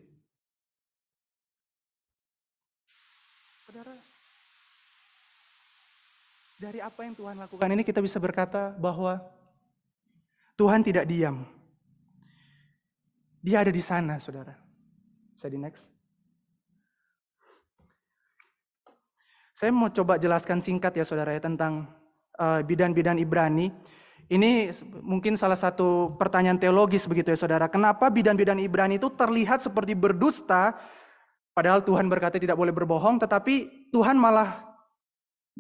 Saudara, 3.65 3.97
dari 6.61 6.79
apa 6.85 7.01
yang 7.09 7.17
Tuhan 7.17 7.37
lakukan 7.41 7.73
ini 7.73 7.83
kita 7.83 8.05
bisa 8.05 8.21
berkata 8.21 8.77
bahwa 8.77 9.19
Tuhan 10.61 10.85
tidak 10.85 11.09
diam. 11.09 11.49
Dia 13.41 13.65
ada 13.65 13.73
di 13.73 13.81
sana, 13.81 14.21
saudara. 14.21 14.53
Saya 15.41 15.57
di 15.57 15.61
next. 15.61 15.89
Saya 19.57 19.73
mau 19.77 19.93
coba 19.93 20.17
jelaskan 20.17 20.65
singkat 20.65 20.97
ya 20.97 21.05
saudara 21.05 21.37
ya 21.37 21.41
tentang 21.45 21.85
uh, 22.41 22.61
bidan-bidan 22.65 23.21
Ibrani. 23.21 23.69
Ini 24.31 24.73
mungkin 25.05 25.37
salah 25.37 25.59
satu 25.59 26.17
pertanyaan 26.17 26.57
teologis 26.57 27.05
begitu 27.05 27.29
ya 27.29 27.37
saudara. 27.37 27.69
Kenapa 27.69 28.09
bidan-bidan 28.09 28.57
Ibrani 28.57 28.97
itu 28.97 29.13
terlihat 29.13 29.61
seperti 29.61 29.93
berdusta 29.93 30.81
padahal 31.53 31.85
Tuhan 31.85 32.09
berkata 32.09 32.41
tidak 32.41 32.57
boleh 32.57 32.73
berbohong 32.73 33.21
tetapi 33.21 33.89
Tuhan 33.93 34.17
malah 34.17 34.65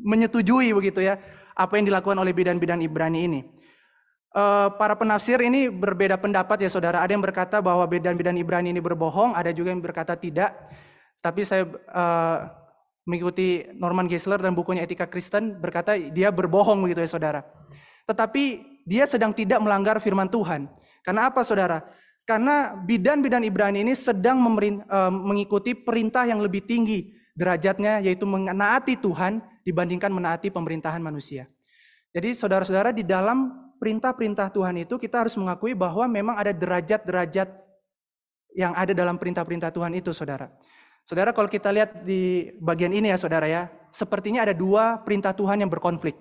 menyetujui 0.01 0.73
begitu 0.73 1.05
ya 1.05 1.21
apa 1.53 1.77
yang 1.77 1.93
dilakukan 1.93 2.17
oleh 2.17 2.33
bidan-bidan 2.33 2.81
Ibrani 2.81 3.21
ini. 3.27 3.41
Uh, 4.31 4.71
para 4.79 4.95
penafsir 4.95 5.43
ini 5.43 5.67
berbeda 5.67 6.15
pendapat 6.15 6.63
ya 6.63 6.71
saudara. 6.71 7.03
Ada 7.03 7.19
yang 7.19 7.25
berkata 7.25 7.59
bahwa 7.59 7.83
bidan-bidan 7.91 8.39
Ibrani 8.39 8.71
ini 8.71 8.79
berbohong, 8.79 9.35
ada 9.35 9.51
juga 9.51 9.75
yang 9.75 9.83
berkata 9.83 10.15
tidak. 10.15 10.55
Tapi 11.19 11.43
saya 11.43 11.67
uh, 11.67 12.47
mengikuti 13.03 13.67
Norman 13.75 14.07
Geisler 14.07 14.39
dan 14.39 14.55
bukunya 14.55 14.87
Etika 14.87 15.11
Kristen 15.11 15.59
berkata 15.59 15.99
dia 15.99 16.31
berbohong 16.31 16.79
begitu 16.87 17.03
ya 17.03 17.11
saudara. 17.11 17.43
Tetapi 18.07 18.45
dia 18.87 19.03
sedang 19.11 19.35
tidak 19.35 19.59
melanggar 19.59 19.99
firman 19.99 20.31
Tuhan. 20.31 20.71
Karena 21.03 21.27
apa 21.27 21.43
saudara? 21.43 21.83
Karena 22.23 22.79
bidan-bidan 22.87 23.43
Ibrani 23.43 23.83
ini 23.83 23.99
sedang 23.99 24.39
memerin, 24.39 24.87
uh, 24.87 25.11
mengikuti 25.11 25.75
perintah 25.75 26.23
yang 26.23 26.39
lebih 26.39 26.63
tinggi 26.63 27.19
derajatnya 27.35 27.99
yaitu 27.99 28.31
menaati 28.31 28.95
Tuhan 28.95 29.43
dibandingkan 29.67 30.15
menaati 30.15 30.55
pemerintahan 30.55 31.03
manusia. 31.03 31.51
Jadi 32.15 32.35
saudara-saudara 32.39 32.95
di 32.95 33.03
dalam 33.03 33.70
perintah-perintah 33.81 34.53
Tuhan 34.53 34.85
itu 34.85 35.01
kita 35.01 35.25
harus 35.25 35.35
mengakui 35.41 35.73
bahwa 35.73 36.05
memang 36.05 36.37
ada 36.37 36.53
derajat-derajat 36.53 37.49
yang 38.53 38.77
ada 38.77 38.93
dalam 38.93 39.17
perintah-perintah 39.17 39.73
Tuhan 39.73 39.97
itu 39.97 40.13
saudara. 40.13 40.53
Saudara 41.09 41.33
kalau 41.33 41.49
kita 41.49 41.73
lihat 41.73 42.05
di 42.05 42.53
bagian 42.61 42.93
ini 42.93 43.09
ya 43.09 43.17
saudara 43.17 43.49
ya, 43.49 43.73
sepertinya 43.91 44.45
ada 44.45 44.53
dua 44.53 45.01
perintah 45.01 45.33
Tuhan 45.33 45.65
yang 45.65 45.73
berkonflik. 45.73 46.15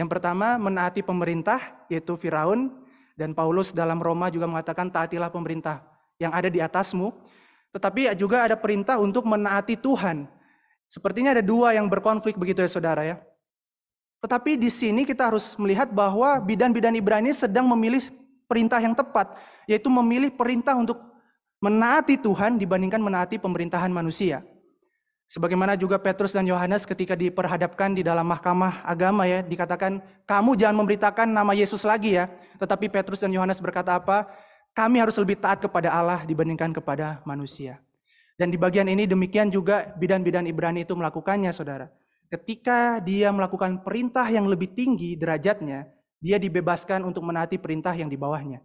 Yang 0.00 0.08
pertama 0.08 0.56
menaati 0.56 1.04
pemerintah 1.04 1.84
yaitu 1.92 2.16
Firaun 2.16 2.72
dan 3.14 3.36
Paulus 3.36 3.76
dalam 3.76 4.00
Roma 4.00 4.32
juga 4.32 4.48
mengatakan 4.48 4.88
taatilah 4.88 5.28
pemerintah 5.28 5.84
yang 6.16 6.32
ada 6.32 6.48
di 6.48 6.64
atasmu. 6.64 7.12
Tetapi 7.72 8.12
juga 8.16 8.48
ada 8.48 8.56
perintah 8.56 8.96
untuk 8.96 9.28
menaati 9.28 9.76
Tuhan. 9.76 10.28
Sepertinya 10.88 11.36
ada 11.36 11.44
dua 11.44 11.72
yang 11.72 11.88
berkonflik 11.88 12.36
begitu 12.36 12.60
ya 12.64 12.68
saudara 12.68 13.04
ya. 13.04 13.16
Tetapi 14.22 14.54
di 14.54 14.70
sini 14.70 15.02
kita 15.02 15.26
harus 15.26 15.58
melihat 15.58 15.90
bahwa 15.90 16.38
bidan-bidan 16.38 16.94
Ibrani 16.94 17.34
sedang 17.34 17.66
memilih 17.66 18.06
perintah 18.46 18.78
yang 18.78 18.94
tepat, 18.94 19.34
yaitu 19.66 19.90
memilih 19.90 20.30
perintah 20.30 20.78
untuk 20.78 21.02
menaati 21.58 22.14
Tuhan 22.22 22.54
dibandingkan 22.54 23.02
menaati 23.02 23.42
pemerintahan 23.42 23.90
manusia. 23.90 24.46
Sebagaimana 25.26 25.74
juga 25.80 25.96
Petrus 25.96 26.30
dan 26.36 26.44
Yohanes 26.44 26.84
ketika 26.84 27.16
diperhadapkan 27.16 27.96
di 27.96 28.04
dalam 28.04 28.28
mahkamah 28.28 28.84
agama 28.84 29.26
ya, 29.26 29.40
dikatakan 29.42 29.98
kamu 30.28 30.54
jangan 30.54 30.76
memberitakan 30.84 31.26
nama 31.26 31.56
Yesus 31.56 31.82
lagi 31.82 32.14
ya. 32.20 32.28
Tetapi 32.60 32.92
Petrus 32.92 33.18
dan 33.18 33.32
Yohanes 33.32 33.58
berkata 33.58 33.96
apa? 33.96 34.28
Kami 34.76 35.00
harus 35.00 35.16
lebih 35.16 35.40
taat 35.40 35.64
kepada 35.64 35.88
Allah 35.88 36.22
dibandingkan 36.28 36.70
kepada 36.76 37.24
manusia. 37.24 37.80
Dan 38.36 38.52
di 38.52 38.60
bagian 38.60 38.86
ini 38.86 39.08
demikian 39.08 39.48
juga 39.48 39.88
bidan-bidan 39.96 40.44
Ibrani 40.44 40.84
itu 40.84 40.92
melakukannya, 40.92 41.48
saudara. 41.48 41.88
Ketika 42.32 42.96
dia 43.04 43.28
melakukan 43.28 43.84
perintah 43.84 44.24
yang 44.32 44.48
lebih 44.48 44.72
tinggi 44.72 45.20
derajatnya, 45.20 45.84
dia 46.16 46.40
dibebaskan 46.40 47.04
untuk 47.04 47.28
menaati 47.28 47.60
perintah 47.60 47.92
yang 47.92 48.08
di 48.08 48.16
bawahnya, 48.16 48.64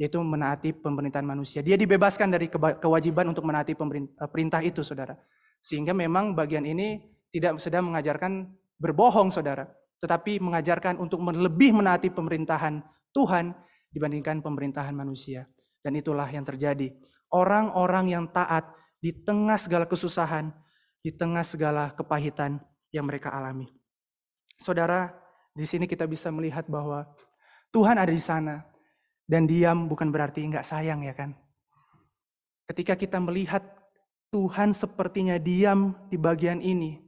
yaitu 0.00 0.16
menaati 0.16 0.72
pemerintahan 0.72 1.28
manusia. 1.28 1.60
Dia 1.60 1.76
dibebaskan 1.76 2.32
dari 2.32 2.48
kewajiban 2.56 3.28
untuk 3.28 3.44
menaati 3.44 3.76
eh, 3.76 4.28
perintah 4.32 4.64
itu, 4.64 4.80
saudara. 4.80 5.12
Sehingga 5.60 5.92
memang 5.92 6.32
bagian 6.32 6.64
ini 6.64 7.04
tidak 7.28 7.60
sedang 7.60 7.92
mengajarkan 7.92 8.48
berbohong, 8.80 9.28
saudara, 9.28 9.68
tetapi 10.00 10.40
mengajarkan 10.40 10.96
untuk 10.96 11.20
lebih 11.20 11.76
menaati 11.76 12.08
pemerintahan 12.08 12.80
Tuhan 13.12 13.52
dibandingkan 13.92 14.40
pemerintahan 14.40 14.96
manusia. 14.96 15.44
Dan 15.84 16.00
itulah 16.00 16.32
yang 16.32 16.48
terjadi. 16.48 16.88
Orang-orang 17.28 18.08
yang 18.08 18.24
taat 18.32 18.72
di 19.04 19.12
tengah 19.12 19.60
segala 19.60 19.84
kesusahan, 19.84 20.48
di 21.04 21.12
tengah 21.12 21.44
segala 21.44 21.92
kepahitan 21.92 22.71
yang 22.92 23.08
mereka 23.08 23.32
alami. 23.32 23.66
Saudara, 24.60 25.10
di 25.56 25.66
sini 25.66 25.88
kita 25.90 26.06
bisa 26.06 26.30
melihat 26.30 26.68
bahwa 26.68 27.08
Tuhan 27.72 27.96
ada 27.98 28.12
di 28.12 28.22
sana. 28.22 28.62
Dan 29.22 29.48
diam 29.48 29.88
bukan 29.88 30.12
berarti 30.12 30.44
nggak 30.44 30.66
sayang 30.66 31.08
ya 31.08 31.16
kan. 31.16 31.32
Ketika 32.68 32.94
kita 32.94 33.16
melihat 33.16 33.64
Tuhan 34.32 34.76
sepertinya 34.76 35.40
diam 35.40 35.96
di 36.08 36.20
bagian 36.20 36.60
ini. 36.60 37.00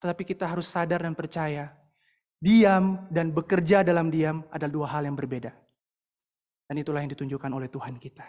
Tetapi 0.00 0.28
kita 0.28 0.44
harus 0.44 0.68
sadar 0.68 1.04
dan 1.04 1.16
percaya. 1.16 1.72
Diam 2.36 3.08
dan 3.08 3.32
bekerja 3.32 3.80
dalam 3.80 4.12
diam 4.12 4.44
adalah 4.52 4.72
dua 4.72 4.86
hal 4.92 5.08
yang 5.08 5.16
berbeda. 5.16 5.52
Dan 6.68 6.76
itulah 6.80 7.00
yang 7.00 7.12
ditunjukkan 7.12 7.48
oleh 7.48 7.68
Tuhan 7.72 7.96
kita. 7.96 8.28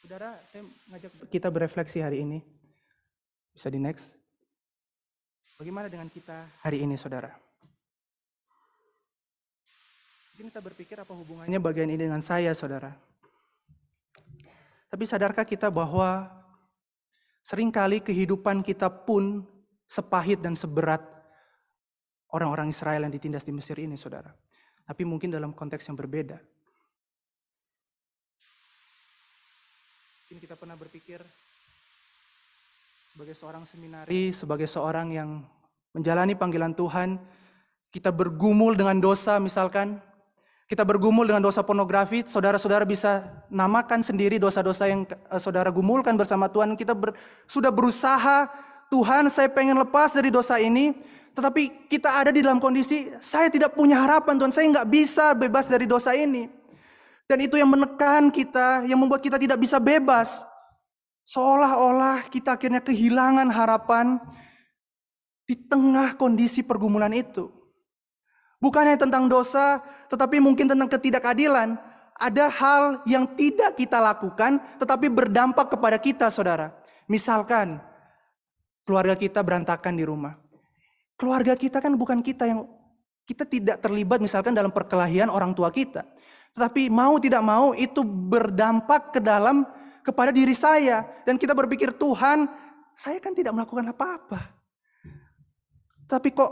Saudara, 0.00 0.40
saya 0.48 0.64
mengajak 0.88 1.12
kita 1.28 1.48
berefleksi 1.52 2.00
hari 2.00 2.24
ini. 2.24 2.40
Bisa 3.58 3.74
di 3.74 3.82
next. 3.82 4.06
Bagaimana 5.58 5.90
dengan 5.90 6.06
kita 6.06 6.46
hari 6.62 6.86
ini, 6.86 6.94
saudara? 6.94 7.34
Mungkin 10.30 10.54
kita 10.54 10.62
berpikir 10.62 10.94
apa 11.02 11.10
hubungannya 11.10 11.58
bagian 11.58 11.90
ini 11.90 12.06
dengan 12.06 12.22
saya, 12.22 12.54
saudara. 12.54 12.94
Tapi 14.86 15.02
sadarkah 15.02 15.42
kita 15.42 15.74
bahwa 15.74 16.30
sering 17.42 17.74
kali 17.74 17.98
kehidupan 17.98 18.62
kita 18.62 18.86
pun 18.86 19.42
sepahit 19.90 20.38
dan 20.38 20.54
seberat 20.54 21.02
orang-orang 22.30 22.70
Israel 22.70 23.10
yang 23.10 23.10
ditindas 23.10 23.42
di 23.42 23.50
Mesir 23.50 23.74
ini, 23.82 23.98
saudara. 23.98 24.30
Tapi 24.86 25.02
mungkin 25.02 25.34
dalam 25.34 25.50
konteks 25.50 25.82
yang 25.90 25.98
berbeda. 25.98 26.38
Mungkin 30.22 30.38
kita 30.46 30.54
pernah 30.54 30.78
berpikir 30.78 31.18
sebagai 33.18 33.34
seorang 33.34 33.66
seminari, 33.66 34.30
sebagai 34.30 34.68
seorang 34.70 35.10
yang 35.10 35.42
menjalani 35.90 36.38
panggilan 36.38 36.70
Tuhan, 36.70 37.18
kita 37.90 38.14
bergumul 38.14 38.78
dengan 38.78 38.94
dosa 39.02 39.42
misalkan, 39.42 39.98
kita 40.70 40.86
bergumul 40.86 41.26
dengan 41.26 41.42
dosa 41.42 41.66
pornografi, 41.66 42.22
saudara-saudara 42.22 42.86
bisa 42.86 43.26
namakan 43.50 44.06
sendiri 44.06 44.38
dosa-dosa 44.38 44.86
yang 44.86 45.02
eh, 45.02 45.40
saudara 45.42 45.66
gumulkan 45.74 46.14
bersama 46.14 46.46
Tuhan. 46.46 46.78
Kita 46.78 46.94
ber, 46.94 47.18
sudah 47.50 47.74
berusaha, 47.74 48.46
Tuhan 48.86 49.26
saya 49.34 49.50
pengen 49.50 49.82
lepas 49.82 50.14
dari 50.14 50.30
dosa 50.30 50.62
ini, 50.62 50.94
tetapi 51.34 51.90
kita 51.90 52.22
ada 52.22 52.30
di 52.30 52.38
dalam 52.38 52.62
kondisi, 52.62 53.10
saya 53.18 53.50
tidak 53.50 53.74
punya 53.74 53.98
harapan 53.98 54.38
Tuhan, 54.38 54.54
saya 54.54 54.70
nggak 54.78 54.88
bisa 54.94 55.34
bebas 55.34 55.66
dari 55.66 55.90
dosa 55.90 56.14
ini. 56.14 56.46
Dan 57.26 57.42
itu 57.42 57.58
yang 57.58 57.66
menekan 57.66 58.30
kita, 58.30 58.86
yang 58.86 59.02
membuat 59.02 59.26
kita 59.26 59.42
tidak 59.42 59.58
bisa 59.58 59.82
bebas. 59.82 60.46
Seolah-olah 61.28 62.32
kita 62.32 62.56
akhirnya 62.56 62.80
kehilangan 62.80 63.52
harapan 63.52 64.16
di 65.44 65.60
tengah 65.60 66.16
kondisi 66.16 66.64
pergumulan 66.64 67.12
itu. 67.12 67.52
Bukannya 68.64 68.96
tentang 68.96 69.28
dosa, 69.28 69.84
tetapi 70.08 70.40
mungkin 70.40 70.72
tentang 70.72 70.88
ketidakadilan. 70.88 71.76
Ada 72.18 72.50
hal 72.50 72.82
yang 73.06 73.28
tidak 73.36 73.76
kita 73.76 74.00
lakukan, 74.00 74.58
tetapi 74.80 75.06
berdampak 75.12 75.70
kepada 75.70 76.00
kita, 76.00 76.32
saudara. 76.32 76.74
Misalkan, 77.06 77.78
keluarga 78.88 79.14
kita 79.14 79.44
berantakan 79.44 79.94
di 79.94 80.02
rumah. 80.08 80.34
Keluarga 81.14 81.54
kita 81.54 81.78
kan 81.84 81.92
bukan 81.94 82.24
kita 82.24 82.48
yang 82.48 82.64
kita 83.28 83.44
tidak 83.44 83.84
terlibat 83.84 84.18
misalkan 84.24 84.56
dalam 84.56 84.72
perkelahian 84.72 85.28
orang 85.28 85.52
tua 85.52 85.68
kita. 85.68 86.08
Tetapi 86.56 86.88
mau 86.88 87.20
tidak 87.20 87.44
mau 87.44 87.76
itu 87.76 88.00
berdampak 88.02 89.14
ke 89.14 89.20
dalam 89.20 89.68
kepada 90.08 90.32
diri 90.32 90.56
saya. 90.56 91.04
Dan 91.28 91.36
kita 91.36 91.52
berpikir 91.52 91.92
Tuhan 91.92 92.48
saya 92.96 93.20
kan 93.20 93.36
tidak 93.36 93.52
melakukan 93.52 93.92
apa-apa. 93.92 94.40
Tapi 96.08 96.32
kok 96.32 96.50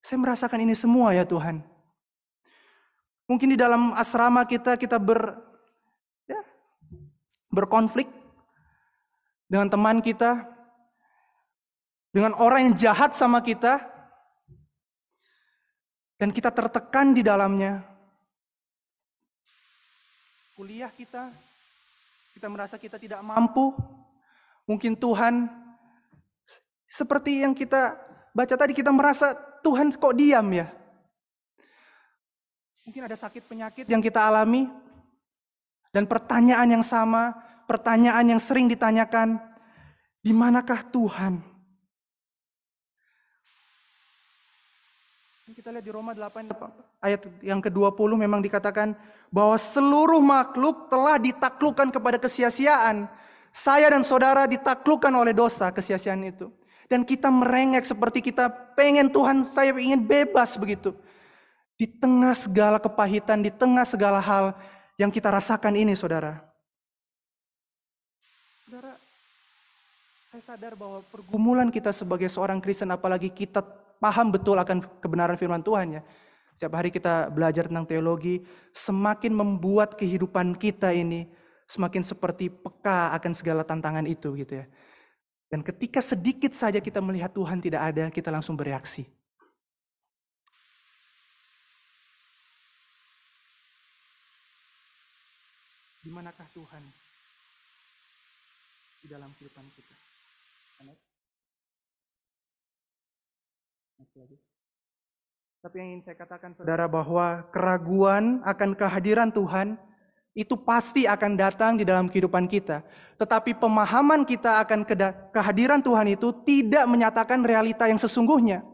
saya 0.00 0.18
merasakan 0.18 0.64
ini 0.64 0.72
semua 0.72 1.12
ya 1.12 1.28
Tuhan. 1.28 1.60
Mungkin 3.28 3.54
di 3.54 3.58
dalam 3.60 3.94
asrama 3.94 4.42
kita 4.42 4.74
kita 4.74 4.98
ber 4.98 5.38
ya, 6.26 6.40
berkonflik 7.52 8.10
dengan 9.46 9.70
teman 9.70 10.02
kita, 10.02 10.42
dengan 12.10 12.34
orang 12.40 12.66
yang 12.66 12.74
jahat 12.74 13.14
sama 13.14 13.38
kita, 13.38 13.78
dan 16.18 16.34
kita 16.34 16.50
tertekan 16.50 17.14
di 17.14 17.22
dalamnya. 17.22 17.86
Kuliah 20.58 20.90
kita, 20.90 21.30
kita 22.40 22.48
merasa 22.48 22.80
kita 22.80 22.96
tidak 22.96 23.20
mampu. 23.20 23.76
Mungkin 24.64 24.96
Tuhan, 24.96 25.44
seperti 26.88 27.44
yang 27.44 27.52
kita 27.52 28.00
baca 28.32 28.56
tadi, 28.56 28.72
kita 28.72 28.88
merasa 28.88 29.36
Tuhan 29.60 29.92
kok 29.92 30.16
diam 30.16 30.48
ya. 30.48 30.72
Mungkin 32.88 33.04
ada 33.04 33.12
sakit 33.12 33.44
penyakit 33.44 33.84
yang 33.92 34.00
kita 34.00 34.24
alami, 34.24 34.72
dan 35.92 36.08
pertanyaan 36.08 36.80
yang 36.80 36.80
sama, 36.80 37.36
pertanyaan 37.68 38.24
yang 38.32 38.40
sering 38.40 38.72
ditanyakan, 38.72 39.36
di 40.24 40.32
manakah 40.32 40.80
Tuhan? 40.88 41.44
Kita 45.70 45.78
lihat 45.78 45.86
di 45.86 45.94
Roma 45.94 46.10
8 46.18 46.50
ayat 46.98 47.30
yang 47.46 47.62
ke-20 47.62 48.18
memang 48.18 48.42
dikatakan 48.42 48.90
bahwa 49.30 49.54
seluruh 49.54 50.18
makhluk 50.18 50.90
telah 50.90 51.14
ditaklukkan 51.14 51.94
kepada 51.94 52.18
kesia-siaan. 52.18 53.06
Saya 53.54 53.94
dan 53.94 54.02
saudara 54.02 54.50
ditaklukkan 54.50 55.14
oleh 55.14 55.30
dosa 55.30 55.70
kesia-siaan 55.70 56.26
itu. 56.26 56.50
Dan 56.90 57.06
kita 57.06 57.30
merengek 57.30 57.86
seperti 57.86 58.18
kita 58.18 58.50
pengen 58.74 59.14
Tuhan 59.14 59.46
saya 59.46 59.70
ingin 59.78 60.02
bebas 60.02 60.58
begitu. 60.58 60.90
Di 61.78 61.86
tengah 61.86 62.34
segala 62.34 62.82
kepahitan, 62.82 63.38
di 63.38 63.54
tengah 63.54 63.86
segala 63.86 64.18
hal 64.18 64.58
yang 64.98 65.14
kita 65.14 65.30
rasakan 65.30 65.78
ini 65.78 65.94
saudara. 65.94 66.42
Saudara, 68.66 68.98
saya 70.34 70.42
sadar 70.42 70.74
bahwa 70.74 70.98
pergumulan 71.14 71.70
kita 71.70 71.94
sebagai 71.94 72.26
seorang 72.26 72.58
Kristen 72.58 72.90
apalagi 72.90 73.30
kita 73.30 73.62
paham 74.00 74.32
betul 74.32 74.56
akan 74.56 74.80
kebenaran 75.04 75.36
firman 75.36 75.60
Tuhan 75.60 76.00
ya. 76.00 76.02
Setiap 76.56 76.76
hari 76.76 76.90
kita 76.92 77.28
belajar 77.32 77.68
tentang 77.68 77.88
teologi, 77.88 78.44
semakin 78.72 79.32
membuat 79.32 79.96
kehidupan 79.96 80.56
kita 80.56 80.92
ini 80.92 81.28
semakin 81.70 82.02
seperti 82.02 82.50
peka 82.50 83.14
akan 83.14 83.30
segala 83.30 83.62
tantangan 83.62 84.02
itu 84.10 84.34
gitu 84.34 84.58
ya. 84.58 84.66
Dan 85.46 85.62
ketika 85.62 86.02
sedikit 86.02 86.50
saja 86.50 86.82
kita 86.82 86.98
melihat 86.98 87.30
Tuhan 87.30 87.62
tidak 87.62 87.82
ada, 87.94 88.04
kita 88.10 88.34
langsung 88.34 88.58
bereaksi. 88.58 89.06
Di 96.02 96.10
manakah 96.10 96.46
Tuhan 96.50 96.82
di 99.04 99.06
dalam 99.06 99.30
kehidupan 99.38 99.66
kita? 99.78 99.99
Tapi 105.60 105.74
yang 105.76 105.88
ingin 105.94 106.02
saya 106.08 106.16
katakan 106.16 106.56
saudara 106.56 106.88
bahwa 106.88 107.44
keraguan 107.52 108.40
akan 108.42 108.72
kehadiran 108.72 109.28
Tuhan 109.28 109.76
itu 110.32 110.56
pasti 110.56 111.04
akan 111.04 111.36
datang 111.36 111.76
di 111.76 111.84
dalam 111.84 112.08
kehidupan 112.08 112.48
kita. 112.48 112.80
Tetapi 113.20 113.58
pemahaman 113.58 114.24
kita 114.24 114.62
akan 114.64 114.88
kehadiran 115.34 115.84
Tuhan 115.84 116.16
itu 116.16 116.32
tidak 116.46 116.88
menyatakan 116.88 117.44
realita 117.44 117.90
yang 117.90 118.00
sesungguhnya. 118.00 118.64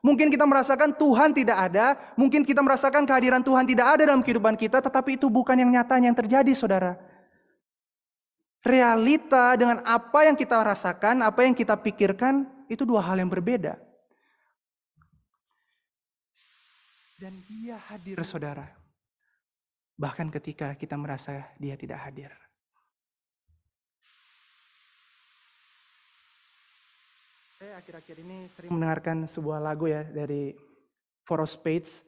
Mungkin 0.00 0.32
kita 0.32 0.48
merasakan 0.48 0.96
Tuhan 0.96 1.36
tidak 1.36 1.58
ada, 1.60 2.00
mungkin 2.16 2.40
kita 2.40 2.64
merasakan 2.64 3.04
kehadiran 3.04 3.44
Tuhan 3.44 3.68
tidak 3.68 3.86
ada 4.00 4.02
dalam 4.08 4.24
kehidupan 4.24 4.56
kita, 4.56 4.80
tetapi 4.80 5.20
itu 5.20 5.28
bukan 5.28 5.52
yang 5.60 5.68
nyata 5.68 6.00
yang 6.00 6.16
terjadi, 6.16 6.56
saudara. 6.56 6.96
Realita 8.64 9.60
dengan 9.60 9.84
apa 9.84 10.24
yang 10.24 10.40
kita 10.40 10.56
rasakan, 10.56 11.20
apa 11.20 11.44
yang 11.44 11.52
kita 11.52 11.76
pikirkan, 11.76 12.48
itu 12.72 12.88
dua 12.88 13.04
hal 13.04 13.20
yang 13.20 13.28
berbeda. 13.28 13.89
Dan 17.20 17.36
dia 17.44 17.76
hadir 17.92 18.16
saudara. 18.24 18.64
bahkan 20.00 20.32
ketika 20.32 20.72
kita 20.80 20.96
merasa 20.96 21.44
dia 21.60 21.76
tidak 21.76 22.00
hadir. 22.00 22.32
Saya 27.60 27.76
akhir-akhir 27.76 28.16
ini 28.24 28.48
sering 28.48 28.72
mendengarkan 28.72 29.28
sebuah 29.28 29.60
lagu 29.60 29.92
ya 29.92 30.00
dari 30.08 30.56
Four 31.28 31.44
of 31.44 31.52
Spades, 31.52 32.00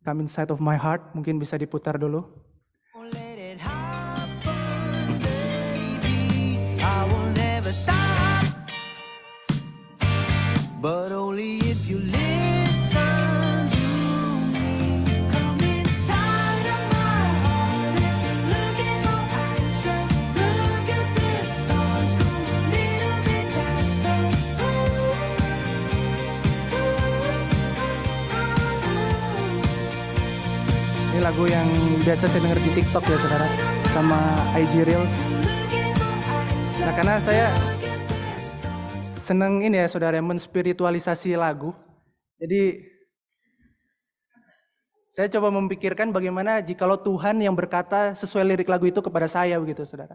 Come 0.00 0.24
Inside 0.24 0.56
of 0.56 0.64
My 0.64 0.80
Heart, 0.80 1.12
mungkin 1.12 1.36
bisa 1.36 1.60
diputar 1.60 2.00
dulu. 2.00 2.24
Oh. 2.96 3.04
But 10.84 11.12
only 11.12 11.64
if 11.64 11.88
you 11.88 11.96
listen 11.96 12.23
lagu 31.34 31.50
yang 31.50 31.66
biasa 32.06 32.30
saya 32.30 32.46
dengar 32.46 32.62
di 32.62 32.70
TikTok 32.78 33.10
ya 33.10 33.18
saudara, 33.18 33.48
sama 33.90 34.22
IG 34.54 34.86
Reels. 34.86 35.14
Nah 36.78 36.94
karena 36.94 37.18
saya 37.18 37.50
seneng 39.18 39.58
ini 39.58 39.82
ya 39.82 39.90
saudara 39.90 40.22
menspiritualisasi 40.22 41.34
lagu. 41.34 41.74
Jadi 42.38 42.86
saya 45.10 45.26
coba 45.34 45.50
memikirkan 45.50 46.14
bagaimana 46.14 46.62
jikalau 46.62 47.02
Tuhan 47.02 47.42
yang 47.42 47.58
berkata 47.58 48.14
sesuai 48.14 48.54
lirik 48.54 48.70
lagu 48.70 48.86
itu 48.86 49.02
kepada 49.02 49.26
saya 49.26 49.58
begitu 49.58 49.82
saudara. 49.82 50.14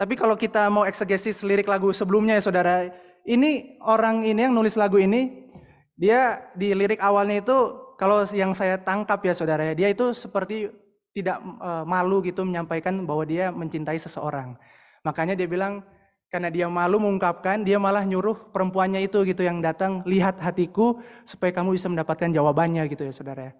Tapi 0.00 0.16
kalau 0.16 0.32
kita 0.32 0.64
mau 0.72 0.88
eksegesis 0.88 1.44
lirik 1.44 1.68
lagu 1.68 1.92
sebelumnya 1.92 2.40
ya 2.40 2.48
saudara, 2.48 2.88
ini 3.28 3.76
orang 3.84 4.24
ini 4.24 4.48
yang 4.48 4.56
nulis 4.56 4.80
lagu 4.80 4.96
ini, 4.96 5.52
dia 5.92 6.40
di 6.56 6.72
lirik 6.72 7.04
awalnya 7.04 7.44
itu 7.44 7.89
kalau 8.00 8.24
yang 8.32 8.56
saya 8.56 8.80
tangkap 8.80 9.20
ya 9.20 9.36
saudara 9.36 9.60
ya, 9.68 9.76
dia 9.76 9.88
itu 9.92 10.16
seperti 10.16 10.72
tidak 11.12 11.36
eh, 11.44 11.84
malu 11.84 12.24
gitu 12.24 12.48
menyampaikan 12.48 12.96
bahwa 13.04 13.28
dia 13.28 13.52
mencintai 13.52 14.00
seseorang. 14.00 14.56
Makanya 15.04 15.36
dia 15.36 15.44
bilang 15.44 15.84
karena 16.32 16.48
dia 16.48 16.64
malu 16.72 16.96
mengungkapkan, 16.96 17.60
dia 17.60 17.76
malah 17.76 18.06
nyuruh 18.08 18.48
perempuannya 18.54 19.04
itu 19.04 19.20
gitu 19.28 19.44
yang 19.44 19.60
datang 19.60 20.00
lihat 20.08 20.40
hatiku 20.40 20.96
supaya 21.28 21.52
kamu 21.52 21.76
bisa 21.76 21.92
mendapatkan 21.92 22.32
jawabannya 22.32 22.88
gitu 22.88 23.04
ya 23.04 23.12
saudara. 23.12 23.52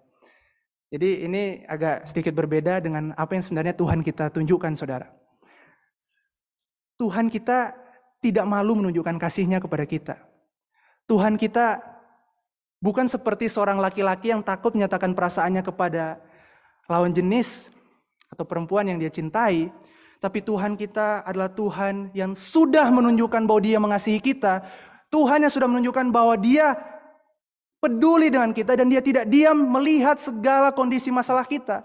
Jadi 0.89 1.23
ini 1.23 1.61
agak 1.69 2.09
sedikit 2.09 2.33
berbeda 2.35 2.81
dengan 2.81 3.13
apa 3.13 3.37
yang 3.37 3.45
sebenarnya 3.45 3.77
Tuhan 3.77 4.01
kita 4.01 4.33
tunjukkan 4.33 4.73
saudara. 4.73 5.07
Tuhan 6.97 7.29
kita 7.29 7.77
tidak 8.25 8.45
malu 8.49 8.73
menunjukkan 8.79 9.21
kasihnya 9.21 9.61
kepada 9.61 9.85
kita. 9.85 10.15
Tuhan 11.05 11.35
kita 11.35 11.79
bukan 12.81 13.05
seperti 13.05 13.47
seorang 13.47 13.77
laki-laki 13.77 14.33
yang 14.33 14.41
takut 14.41 14.73
menyatakan 14.73 15.13
perasaannya 15.13 15.61
kepada 15.61 16.17
lawan 16.89 17.13
jenis 17.13 17.69
atau 18.27 18.43
perempuan 18.43 18.89
yang 18.89 18.97
dia 18.97 19.13
cintai, 19.13 19.69
tapi 20.21 20.41
Tuhan 20.41 20.77
kita 20.77 21.25
adalah 21.25 21.49
Tuhan 21.49 22.13
yang 22.13 22.37
sudah 22.37 22.93
menunjukkan 22.93 23.41
bahwa 23.45 23.61
Dia 23.61 23.81
mengasihi 23.81 24.21
kita. 24.21 24.61
Tuhan 25.09 25.41
yang 25.41 25.49
sudah 25.49 25.65
menunjukkan 25.65 26.13
bahwa 26.13 26.37
Dia 26.37 26.77
peduli 27.81 28.29
dengan 28.29 28.53
kita 28.53 28.77
dan 28.77 28.85
Dia 28.85 29.01
tidak 29.01 29.25
diam 29.25 29.57
melihat 29.57 30.21
segala 30.21 30.69
kondisi 30.69 31.09
masalah 31.09 31.41
kita. 31.41 31.81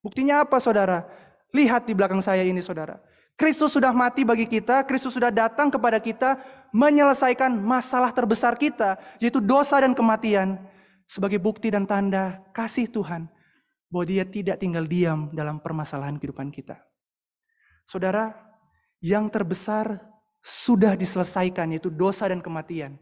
Buktinya 0.00 0.40
apa, 0.44 0.56
saudara? 0.64 1.04
Lihat 1.52 1.84
di 1.84 1.92
belakang 1.92 2.24
saya 2.24 2.40
ini, 2.40 2.64
saudara. 2.64 3.04
Kristus 3.36 3.76
sudah 3.76 3.92
mati 3.92 4.24
bagi 4.24 4.48
kita, 4.48 4.80
Kristus 4.88 5.12
sudah 5.12 5.28
datang 5.28 5.68
kepada 5.68 6.00
kita 6.00 6.40
menyelesaikan 6.74 7.54
masalah 7.54 8.10
terbesar 8.10 8.58
kita, 8.58 8.98
yaitu 9.22 9.38
dosa 9.38 9.78
dan 9.78 9.94
kematian, 9.94 10.58
sebagai 11.06 11.38
bukti 11.38 11.70
dan 11.70 11.86
tanda 11.86 12.42
kasih 12.50 12.90
Tuhan 12.90 13.30
bahwa 13.86 14.04
Dia 14.10 14.26
tidak 14.26 14.58
tinggal 14.58 14.82
diam 14.82 15.30
dalam 15.30 15.62
permasalahan 15.62 16.18
kehidupan 16.18 16.50
kita. 16.50 16.82
Saudara, 17.86 18.34
yang 18.98 19.30
terbesar 19.30 20.02
sudah 20.42 20.98
diselesaikan, 20.98 21.70
yaitu 21.70 21.94
dosa 21.94 22.26
dan 22.26 22.42
kematian. 22.42 22.98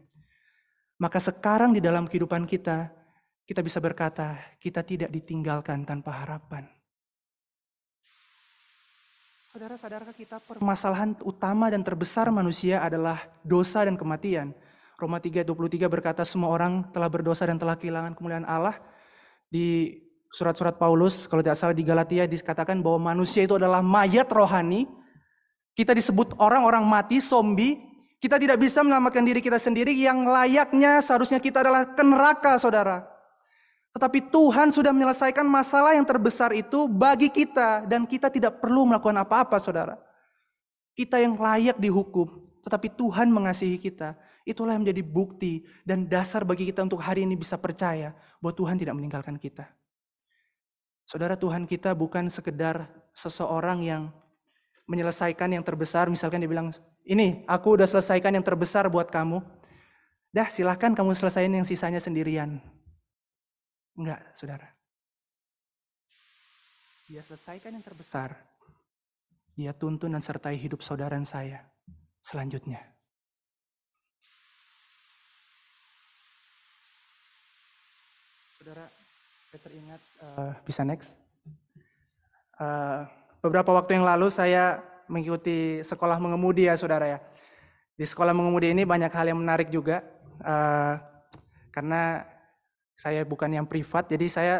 Maka 1.01 1.17
sekarang 1.17 1.73
di 1.73 1.81
dalam 1.81 2.05
kehidupan 2.05 2.45
kita, 2.45 2.93
kita 3.43 3.59
bisa 3.65 3.81
berkata, 3.81 4.37
kita 4.61 4.85
tidak 4.85 5.09
ditinggalkan 5.09 5.83
tanpa 5.83 6.23
harapan. 6.23 6.69
Saudara, 9.53 9.77
sadarkah 9.77 10.17
kita 10.17 10.41
permasalahan 10.49 11.13
utama 11.21 11.69
dan 11.69 11.85
terbesar 11.85 12.25
manusia 12.33 12.81
adalah 12.81 13.21
dosa 13.45 13.85
dan 13.85 13.93
kematian? 13.93 14.49
Roma 14.97 15.21
3:23 15.21 15.85
berkata 15.85 16.25
semua 16.25 16.49
orang 16.49 16.89
telah 16.89 17.05
berdosa 17.05 17.45
dan 17.45 17.61
telah 17.61 17.77
kehilangan 17.77 18.17
kemuliaan 18.17 18.49
Allah. 18.49 18.81
Di 19.53 19.93
surat-surat 20.33 20.73
Paulus, 20.81 21.29
kalau 21.29 21.45
tidak 21.45 21.61
salah 21.61 21.77
di 21.77 21.85
Galatia 21.85 22.25
dikatakan 22.25 22.81
bahwa 22.81 23.13
manusia 23.13 23.45
itu 23.45 23.53
adalah 23.53 23.85
mayat 23.85 24.25
rohani. 24.33 24.89
Kita 25.77 25.93
disebut 25.93 26.33
orang-orang 26.41 26.81
mati, 26.81 27.21
zombie. 27.21 27.77
Kita 28.17 28.41
tidak 28.41 28.57
bisa 28.57 28.81
menyelamatkan 28.81 29.21
diri 29.21 29.37
kita 29.37 29.61
sendiri 29.61 29.93
yang 29.93 30.25
layaknya 30.25 30.97
seharusnya 30.97 31.37
kita 31.37 31.61
adalah 31.61 31.93
ke 31.93 32.01
neraka, 32.01 32.57
saudara. 32.57 33.12
Tetapi 33.93 34.33
Tuhan 34.33 34.73
sudah 34.73 34.89
menyelesaikan 34.89 35.45
masalah 35.45 35.93
yang 35.93 36.01
terbesar 36.01 36.49
itu 36.57 36.89
bagi 36.89 37.29
kita 37.29 37.85
dan 37.85 38.09
kita 38.09 38.33
tidak 38.33 38.57
perlu 38.57 38.89
melakukan 38.89 39.21
apa-apa 39.21 39.61
saudara. 39.61 40.01
Kita 40.97 41.21
yang 41.21 41.37
layak 41.37 41.77
dihukum, 41.77 42.25
tetapi 42.65 42.89
Tuhan 42.89 43.29
mengasihi 43.29 43.77
kita. 43.77 44.17
Itulah 44.43 44.75
yang 44.75 44.83
menjadi 44.83 45.05
bukti 45.05 45.63
dan 45.85 46.09
dasar 46.09 46.41
bagi 46.41 46.67
kita 46.67 46.81
untuk 46.81 46.99
hari 46.99 47.23
ini 47.23 47.37
bisa 47.37 47.55
percaya 47.55 48.17
bahwa 48.41 48.53
Tuhan 48.57 48.75
tidak 48.81 48.97
meninggalkan 48.97 49.37
kita. 49.37 49.69
Saudara 51.05 51.37
Tuhan 51.37 51.69
kita 51.69 51.93
bukan 51.93 52.27
sekedar 52.33 52.89
seseorang 53.13 53.85
yang 53.85 54.03
menyelesaikan 54.89 55.53
yang 55.53 55.63
terbesar, 55.63 56.09
misalkan 56.09 56.41
dia 56.41 56.49
bilang, 56.49 56.73
ini 57.05 57.45
aku 57.45 57.77
udah 57.77 57.87
selesaikan 57.87 58.33
yang 58.35 58.43
terbesar 58.43 58.89
buat 58.89 59.07
kamu. 59.07 59.39
Dah 60.33 60.49
silahkan 60.49 60.97
kamu 60.97 61.13
selesaiin 61.13 61.53
yang 61.61 61.67
sisanya 61.67 62.01
sendirian. 62.01 62.72
Enggak, 63.93 64.21
saudara. 64.33 64.65
Dia 67.05 67.21
selesaikan 67.21 67.77
yang 67.77 67.85
terbesar. 67.85 68.33
Dia 69.53 69.69
tuntun 69.69 70.09
dan 70.17 70.23
sertai 70.23 70.57
hidup 70.57 70.81
saudara 70.81 71.13
dan 71.13 71.29
saya 71.29 71.61
selanjutnya. 72.25 72.81
Saudara, 78.57 78.89
saya 79.51 79.59
teringat, 79.61 80.01
uh, 80.25 80.53
bisa 80.65 80.81
next. 80.81 81.13
Uh, 82.57 83.05
beberapa 83.45 83.77
waktu 83.77 84.01
yang 84.01 84.09
lalu 84.09 84.33
saya 84.33 84.81
mengikuti 85.05 85.85
sekolah 85.85 86.17
mengemudi 86.17 86.65
ya 86.65 86.73
saudara 86.73 87.05
ya. 87.05 87.19
Di 87.93 88.09
sekolah 88.09 88.33
mengemudi 88.33 88.73
ini 88.73 88.89
banyak 88.89 89.13
hal 89.13 89.29
yang 89.29 89.37
menarik 89.37 89.69
juga. 89.69 90.01
Uh, 90.41 90.97
karena 91.69 92.32
saya 93.03 93.27
bukan 93.27 93.51
yang 93.51 93.67
privat, 93.67 94.07
jadi 94.07 94.31
saya 94.31 94.55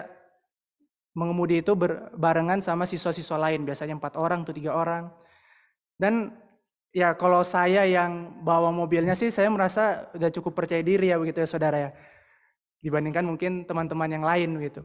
mengemudi 1.15 1.63
itu 1.63 1.71
berbarengan 1.79 2.59
sama 2.59 2.83
siswa-siswa 2.83 3.39
lain, 3.39 3.63
biasanya 3.63 3.95
empat 3.95 4.19
orang 4.19 4.43
atau 4.43 4.51
tiga 4.51 4.75
orang. 4.75 5.07
Dan 5.95 6.35
ya 6.91 7.15
kalau 7.15 7.39
saya 7.47 7.87
yang 7.87 8.43
bawa 8.43 8.67
mobilnya 8.75 9.15
sih, 9.15 9.31
saya 9.31 9.47
merasa 9.47 10.11
udah 10.11 10.27
cukup 10.27 10.59
percaya 10.59 10.83
diri 10.83 11.07
ya 11.07 11.15
begitu 11.15 11.39
ya 11.39 11.47
saudara 11.47 11.77
ya. 11.79 11.89
Dibandingkan 12.83 13.23
mungkin 13.23 13.63
teman-teman 13.63 14.11
yang 14.11 14.27
lain 14.27 14.59
begitu. 14.59 14.83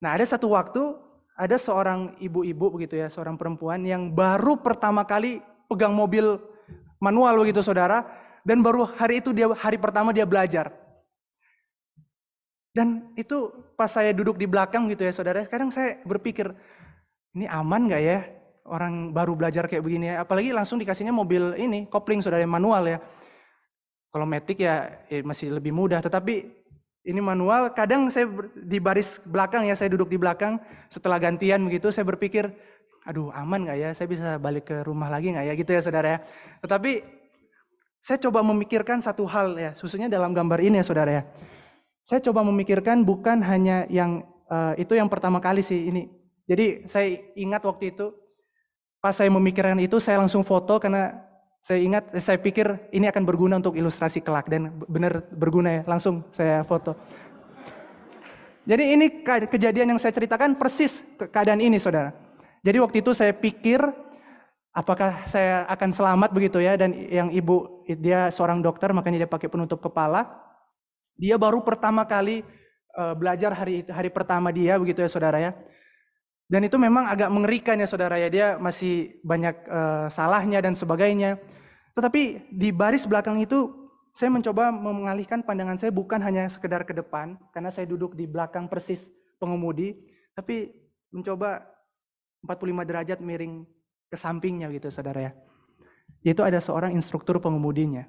Nah 0.00 0.16
ada 0.16 0.24
satu 0.24 0.56
waktu, 0.56 0.96
ada 1.36 1.60
seorang 1.60 2.16
ibu-ibu 2.24 2.72
begitu 2.72 2.96
ya, 2.96 3.12
seorang 3.12 3.36
perempuan 3.36 3.84
yang 3.84 4.16
baru 4.16 4.56
pertama 4.56 5.04
kali 5.04 5.44
pegang 5.68 5.92
mobil 5.92 6.40
manual 7.02 7.36
begitu 7.36 7.60
saudara, 7.60 8.08
dan 8.48 8.64
baru 8.64 8.88
hari 8.96 9.20
itu 9.20 9.36
dia 9.36 9.52
hari 9.52 9.76
pertama 9.76 10.14
dia 10.16 10.24
belajar. 10.24 10.83
Dan 12.74 13.14
itu 13.14 13.54
pas 13.78 13.86
saya 13.86 14.10
duduk 14.10 14.34
di 14.34 14.50
belakang 14.50 14.90
gitu 14.90 15.06
ya 15.06 15.14
saudara, 15.14 15.46
kadang 15.46 15.70
saya 15.70 16.02
berpikir, 16.02 16.50
ini 17.38 17.46
aman 17.46 17.86
gak 17.86 18.02
ya 18.02 18.18
orang 18.66 19.14
baru 19.14 19.38
belajar 19.38 19.70
kayak 19.70 19.86
begini 19.86 20.10
ya. 20.10 20.26
Apalagi 20.26 20.50
langsung 20.50 20.82
dikasihnya 20.82 21.14
mobil 21.14 21.54
ini, 21.54 21.86
kopling 21.86 22.18
saudara 22.18 22.42
manual 22.42 22.82
ya. 22.90 22.98
Kalau 24.10 24.26
metik 24.26 24.58
ya, 24.58 25.06
ya 25.06 25.22
masih 25.22 25.54
lebih 25.54 25.70
mudah, 25.70 26.02
tetapi 26.02 26.50
ini 27.06 27.20
manual, 27.22 27.70
kadang 27.78 28.10
saya 28.10 28.26
di 28.58 28.82
baris 28.82 29.22
belakang 29.22 29.70
ya, 29.70 29.78
saya 29.78 29.94
duduk 29.94 30.10
di 30.10 30.18
belakang, 30.18 30.58
setelah 30.90 31.22
gantian 31.22 31.62
begitu 31.62 31.94
saya 31.94 32.02
berpikir, 32.10 32.50
aduh 33.06 33.30
aman 33.38 33.70
gak 33.70 33.78
ya, 33.78 33.90
saya 33.94 34.10
bisa 34.10 34.28
balik 34.42 34.66
ke 34.66 34.82
rumah 34.82 35.12
lagi 35.12 35.30
gak 35.30 35.46
ya 35.46 35.54
gitu 35.54 35.70
ya 35.70 35.82
saudara 35.82 36.08
ya. 36.10 36.18
Tetapi 36.58 36.92
saya 38.02 38.18
coba 38.18 38.42
memikirkan 38.42 38.98
satu 38.98 39.30
hal 39.30 39.54
ya, 39.58 39.70
khususnya 39.78 40.10
dalam 40.10 40.34
gambar 40.34 40.58
ini 40.58 40.82
ya 40.82 40.86
saudara 40.86 41.10
ya. 41.10 41.22
Saya 42.04 42.20
coba 42.20 42.44
memikirkan 42.44 43.00
bukan 43.00 43.40
hanya 43.40 43.88
yang 43.88 44.28
uh, 44.52 44.76
itu 44.76 44.92
yang 44.92 45.08
pertama 45.08 45.40
kali 45.40 45.64
sih 45.64 45.88
ini 45.88 46.12
Jadi 46.44 46.84
saya 46.84 47.08
ingat 47.40 47.64
waktu 47.64 47.96
itu 47.96 48.12
pas 49.00 49.16
saya 49.16 49.32
memikirkan 49.32 49.80
itu 49.80 49.96
saya 49.96 50.20
langsung 50.20 50.44
foto 50.44 50.76
karena 50.76 51.16
saya 51.64 51.80
ingat 51.80 52.12
saya 52.20 52.36
pikir 52.36 52.92
ini 52.92 53.08
akan 53.08 53.24
berguna 53.24 53.56
untuk 53.56 53.72
ilustrasi 53.72 54.20
kelak 54.20 54.52
dan 54.52 54.68
benar 54.84 55.24
berguna 55.32 55.80
ya 55.80 55.82
langsung 55.88 56.20
saya 56.36 56.60
foto. 56.68 56.92
Jadi 58.68 58.84
ini 58.92 59.24
ke- 59.24 59.48
kejadian 59.48 59.96
yang 59.96 60.00
saya 60.00 60.12
ceritakan 60.12 60.60
persis 60.60 61.00
ke- 61.16 61.32
keadaan 61.32 61.64
ini 61.64 61.80
saudara. 61.80 62.12
Jadi 62.60 62.76
waktu 62.84 63.00
itu 63.00 63.16
saya 63.16 63.32
pikir 63.32 63.80
apakah 64.76 65.24
saya 65.24 65.64
akan 65.72 65.88
selamat 65.96 66.28
begitu 66.36 66.60
ya 66.60 66.76
dan 66.76 66.92
yang 66.92 67.32
ibu 67.32 67.84
dia 67.88 68.28
seorang 68.28 68.60
dokter 68.60 68.92
makanya 68.92 69.24
dia 69.24 69.30
pakai 69.32 69.48
penutup 69.48 69.80
kepala. 69.80 70.43
Dia 71.14 71.38
baru 71.38 71.62
pertama 71.62 72.02
kali 72.06 72.42
eh, 72.94 73.14
belajar 73.14 73.54
hari 73.54 73.86
hari 73.86 74.10
pertama 74.10 74.50
dia 74.50 74.78
begitu 74.78 75.02
ya 75.02 75.10
saudara 75.10 75.38
ya. 75.38 75.52
Dan 76.44 76.68
itu 76.68 76.76
memang 76.76 77.08
agak 77.08 77.32
mengerikan 77.32 77.80
ya 77.80 77.88
saudara 77.88 78.20
ya 78.20 78.28
dia 78.28 78.46
masih 78.60 79.18
banyak 79.24 79.56
eh, 79.64 80.06
salahnya 80.10 80.60
dan 80.60 80.74
sebagainya. 80.76 81.38
Tetapi 81.94 82.50
di 82.50 82.68
baris 82.74 83.06
belakang 83.06 83.38
itu 83.38 83.84
saya 84.14 84.30
mencoba 84.30 84.70
mengalihkan 84.70 85.42
pandangan 85.42 85.74
saya 85.74 85.90
bukan 85.90 86.22
hanya 86.22 86.46
sekedar 86.46 86.86
ke 86.86 86.94
depan 86.94 87.34
karena 87.50 87.74
saya 87.74 87.86
duduk 87.90 88.14
di 88.14 88.30
belakang 88.30 88.70
persis 88.70 89.10
pengemudi, 89.42 89.98
tapi 90.38 90.70
mencoba 91.10 91.66
45 92.46 92.88
derajat 92.88 93.18
miring 93.18 93.66
ke 94.06 94.16
sampingnya 94.18 94.70
gitu 94.70 94.90
saudara 94.94 95.30
ya. 95.30 95.32
Yaitu 96.22 96.46
ada 96.46 96.62
seorang 96.62 96.94
instruktur 96.94 97.42
pengemudinya. 97.42 98.06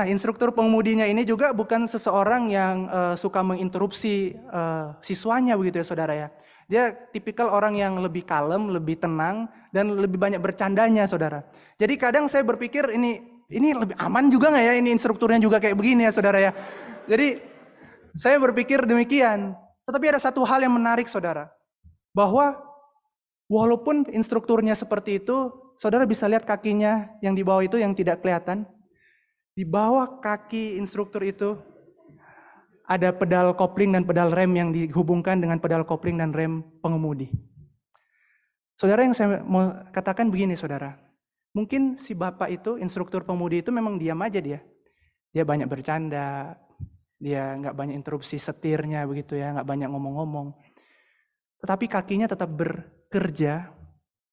Nah, 0.00 0.08
instruktur 0.08 0.48
pengemudinya 0.56 1.04
ini 1.04 1.28
juga 1.28 1.52
bukan 1.52 1.84
seseorang 1.84 2.48
yang 2.48 2.88
eh, 2.88 3.14
suka 3.20 3.44
menginterupsi 3.44 4.32
eh, 4.32 4.86
siswanya 5.04 5.60
begitu 5.60 5.84
ya 5.84 5.84
saudara 5.84 6.16
ya. 6.16 6.32
Dia 6.72 6.88
tipikal 7.12 7.52
orang 7.52 7.76
yang 7.76 8.00
lebih 8.00 8.24
kalem, 8.24 8.72
lebih 8.72 8.96
tenang, 8.96 9.44
dan 9.68 9.92
lebih 9.92 10.16
banyak 10.16 10.40
bercandanya 10.40 11.04
saudara. 11.04 11.44
Jadi 11.76 12.00
kadang 12.00 12.32
saya 12.32 12.48
berpikir 12.48 12.88
ini 12.96 13.20
ini 13.52 13.76
lebih 13.76 13.92
aman 14.00 14.32
juga 14.32 14.48
nggak 14.48 14.64
ya 14.64 14.74
ini 14.80 14.88
instrukturnya 14.88 15.36
juga 15.36 15.60
kayak 15.60 15.76
begini 15.76 16.08
ya 16.08 16.12
saudara 16.16 16.48
ya. 16.48 16.56
Jadi 17.04 17.36
saya 18.16 18.40
berpikir 18.40 18.80
demikian. 18.88 19.52
Tetapi 19.84 20.16
ada 20.16 20.20
satu 20.24 20.48
hal 20.48 20.64
yang 20.64 20.72
menarik 20.72 21.12
saudara. 21.12 21.52
Bahwa 22.16 22.56
walaupun 23.52 24.08
instrukturnya 24.16 24.72
seperti 24.72 25.20
itu, 25.20 25.52
saudara 25.76 26.08
bisa 26.08 26.24
lihat 26.24 26.48
kakinya 26.48 27.20
yang 27.20 27.36
di 27.36 27.44
bawah 27.44 27.60
itu 27.60 27.76
yang 27.76 27.92
tidak 27.92 28.24
kelihatan. 28.24 28.64
Di 29.60 29.68
bawah 29.68 30.24
kaki 30.24 30.80
instruktur 30.80 31.20
itu 31.20 31.52
ada 32.88 33.12
pedal 33.12 33.52
kopling 33.52 33.92
dan 33.92 34.08
pedal 34.08 34.32
rem 34.32 34.48
yang 34.56 34.72
dihubungkan 34.72 35.36
dengan 35.36 35.60
pedal 35.60 35.84
kopling 35.84 36.16
dan 36.16 36.32
rem 36.32 36.64
pengemudi. 36.80 37.28
Saudara 38.80 39.04
yang 39.04 39.12
saya 39.12 39.44
mau 39.44 39.68
katakan 39.92 40.32
begini 40.32 40.56
saudara. 40.56 40.96
Mungkin 41.52 42.00
si 42.00 42.16
bapak 42.16 42.48
itu, 42.48 42.80
instruktur 42.80 43.20
pengemudi 43.20 43.60
itu 43.60 43.68
memang 43.68 44.00
diam 44.00 44.16
aja 44.24 44.40
dia. 44.40 44.64
Dia 45.28 45.44
banyak 45.44 45.68
bercanda, 45.68 46.56
dia 47.20 47.52
nggak 47.60 47.76
banyak 47.76 48.00
interupsi 48.00 48.40
setirnya 48.40 49.04
begitu 49.04 49.36
ya, 49.36 49.60
nggak 49.60 49.68
banyak 49.68 49.92
ngomong-ngomong. 49.92 50.56
Tetapi 51.60 51.84
kakinya 51.84 52.24
tetap 52.24 52.48
bekerja 52.48 53.68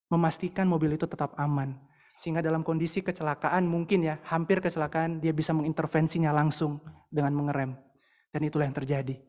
memastikan 0.08 0.72
mobil 0.72 0.96
itu 0.96 1.04
tetap 1.04 1.36
aman. 1.36 1.87
Sehingga 2.18 2.42
dalam 2.42 2.66
kondisi 2.66 3.06
kecelakaan 3.06 3.70
mungkin 3.70 4.02
ya, 4.02 4.18
hampir 4.26 4.58
kecelakaan, 4.58 5.22
dia 5.22 5.30
bisa 5.38 5.54
mengintervensinya 5.54 6.34
langsung 6.34 6.82
dengan 7.14 7.38
mengerem. 7.38 7.78
Dan 8.34 8.42
itulah 8.42 8.66
yang 8.66 8.74
terjadi. 8.74 9.22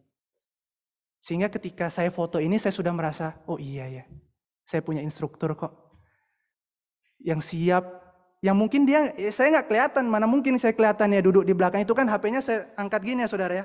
Sehingga 1.20 1.52
ketika 1.52 1.92
saya 1.92 2.08
foto 2.08 2.40
ini 2.40 2.56
saya 2.56 2.72
sudah 2.72 2.90
merasa, 2.96 3.36
oh 3.44 3.60
iya 3.60 3.84
ya, 3.92 4.04
saya 4.64 4.80
punya 4.80 5.04
instruktur 5.04 5.52
kok. 5.52 6.00
Yang 7.20 7.52
siap, 7.52 7.84
yang 8.40 8.56
mungkin 8.56 8.88
dia, 8.88 9.12
eh, 9.18 9.34
saya 9.34 9.60
nggak 9.60 9.68
kelihatan, 9.68 10.08
mana 10.08 10.24
mungkin 10.24 10.56
saya 10.56 10.72
kelihatan 10.72 11.12
ya 11.12 11.20
duduk 11.20 11.44
di 11.44 11.52
belakang 11.52 11.82
itu 11.84 11.92
kan 11.92 12.08
HP-nya 12.08 12.40
saya 12.40 12.72
angkat 12.78 13.04
gini 13.04 13.20
ya 13.20 13.28
saudara 13.28 13.54
ya. 13.60 13.64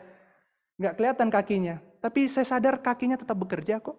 Nggak 0.82 0.94
kelihatan 1.00 1.28
kakinya, 1.30 1.76
tapi 2.02 2.26
saya 2.28 2.44
sadar 2.44 2.82
kakinya 2.82 3.16
tetap 3.16 3.38
bekerja 3.40 3.80
kok. 3.80 3.96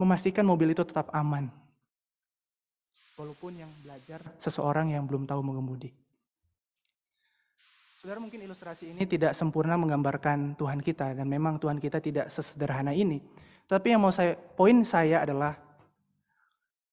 Memastikan 0.00 0.46
mobil 0.46 0.72
itu 0.72 0.86
tetap 0.86 1.10
aman. 1.10 1.65
Walaupun 3.16 3.56
yang 3.56 3.72
belajar 3.80 4.20
seseorang 4.36 4.92
yang 4.92 5.08
belum 5.08 5.24
tahu 5.24 5.40
mengemudi. 5.40 5.88
Saudara 7.96 8.20
mungkin 8.20 8.44
ilustrasi 8.44 8.92
ini 8.92 9.02
tidak 9.08 9.32
sempurna 9.32 9.74
menggambarkan 9.74 10.54
Tuhan 10.54 10.84
kita 10.84 11.16
dan 11.16 11.26
memang 11.26 11.56
Tuhan 11.56 11.80
kita 11.80 11.98
tidak 11.98 12.28
sesederhana 12.28 12.92
ini. 12.92 13.18
Tapi 13.66 13.96
yang 13.96 14.04
mau 14.04 14.12
saya 14.12 14.36
poin 14.36 14.84
saya 14.86 15.24
adalah 15.26 15.56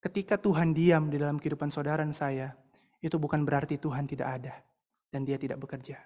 ketika 0.01 0.39
Tuhan 0.39 0.73
diam 0.73 1.11
di 1.11 1.21
dalam 1.21 1.37
kehidupan 1.37 1.69
saudara 1.69 2.01
dan 2.01 2.15
saya, 2.15 2.55
itu 3.03 3.19
bukan 3.19 3.43
berarti 3.43 3.75
Tuhan 3.77 4.07
tidak 4.07 4.27
ada 4.41 4.55
dan 5.11 5.27
dia 5.27 5.35
tidak 5.37 5.59
bekerja. 5.59 5.99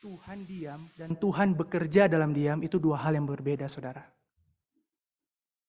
Tuhan 0.00 0.48
diam 0.48 0.80
dan 0.96 1.12
Tuhan 1.20 1.52
bekerja 1.52 2.08
dalam 2.08 2.32
diam 2.32 2.64
itu 2.64 2.80
dua 2.80 2.96
hal 3.04 3.12
yang 3.20 3.28
berbeda, 3.28 3.68
Saudara. 3.68 4.00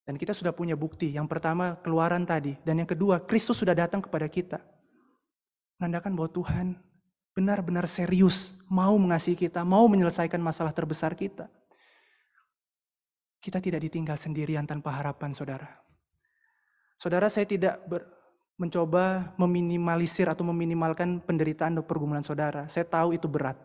Dan 0.01 0.17
kita 0.17 0.33
sudah 0.33 0.51
punya 0.51 0.73
bukti. 0.73 1.13
Yang 1.13 1.27
pertama 1.29 1.77
keluaran 1.79 2.25
tadi 2.25 2.57
dan 2.65 2.81
yang 2.81 2.89
kedua 2.89 3.21
Kristus 3.21 3.61
sudah 3.61 3.77
datang 3.77 4.01
kepada 4.01 4.25
kita. 4.25 4.59
Menandakan 5.77 6.13
bahwa 6.13 6.29
Tuhan 6.29 6.67
benar-benar 7.31 7.87
serius 7.87 8.53
mau 8.67 8.93
mengasihi 8.99 9.37
kita, 9.37 9.63
mau 9.63 9.87
menyelesaikan 9.87 10.39
masalah 10.39 10.75
terbesar 10.75 11.15
kita. 11.15 11.47
Kita 13.41 13.57
tidak 13.57 13.81
ditinggal 13.89 14.21
sendirian 14.21 14.69
tanpa 14.69 14.93
harapan, 14.93 15.33
saudara. 15.33 15.81
Saudara, 17.01 17.25
saya 17.25 17.49
tidak 17.49 17.81
ber- 17.89 18.05
mencoba 18.61 19.33
meminimalisir 19.41 20.29
atau 20.29 20.45
meminimalkan 20.45 21.17
penderitaan 21.25 21.81
dan 21.81 21.81
pergumulan 21.81 22.21
saudara. 22.21 22.69
Saya 22.69 22.85
tahu 22.85 23.17
itu 23.17 23.25
berat. 23.25 23.57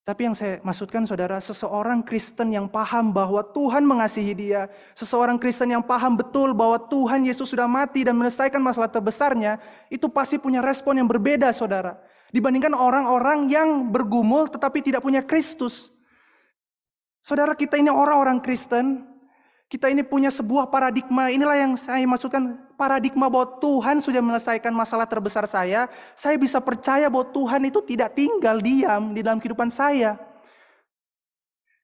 Tapi 0.00 0.26
yang 0.26 0.32
saya 0.32 0.58
maksudkan 0.64 1.04
saudara, 1.04 1.36
seseorang 1.44 2.00
Kristen 2.00 2.50
yang 2.56 2.66
paham 2.72 3.12
bahwa 3.12 3.44
Tuhan 3.44 3.84
mengasihi 3.84 4.32
dia, 4.32 4.72
seseorang 4.96 5.36
Kristen 5.36 5.76
yang 5.76 5.84
paham 5.84 6.16
betul 6.16 6.56
bahwa 6.56 6.80
Tuhan 6.88 7.20
Yesus 7.28 7.52
sudah 7.52 7.68
mati 7.68 8.08
dan 8.08 8.16
menyelesaikan 8.16 8.58
masalah 8.64 8.88
terbesarnya, 8.88 9.60
itu 9.92 10.08
pasti 10.08 10.40
punya 10.40 10.64
respon 10.64 10.96
yang 10.96 11.08
berbeda 11.08 11.52
saudara. 11.52 12.00
Dibandingkan 12.32 12.72
orang-orang 12.72 13.50
yang 13.52 13.90
bergumul 13.92 14.48
tetapi 14.48 14.80
tidak 14.80 15.04
punya 15.04 15.20
Kristus. 15.20 16.00
Saudara 17.20 17.52
kita 17.52 17.76
ini 17.76 17.92
orang-orang 17.92 18.40
Kristen, 18.40 19.09
kita 19.70 19.86
ini 19.86 20.02
punya 20.02 20.34
sebuah 20.34 20.66
paradigma, 20.66 21.30
inilah 21.30 21.54
yang 21.54 21.72
saya 21.78 22.02
maksudkan 22.02 22.58
paradigma 22.74 23.30
bahwa 23.30 23.54
Tuhan 23.62 24.02
sudah 24.02 24.18
menyelesaikan 24.18 24.74
masalah 24.74 25.06
terbesar 25.06 25.46
saya, 25.46 25.86
saya 26.18 26.34
bisa 26.34 26.58
percaya 26.58 27.06
bahwa 27.06 27.30
Tuhan 27.30 27.62
itu 27.70 27.78
tidak 27.86 28.18
tinggal 28.18 28.58
diam 28.58 29.14
di 29.14 29.22
dalam 29.22 29.38
kehidupan 29.38 29.70
saya. 29.70 30.18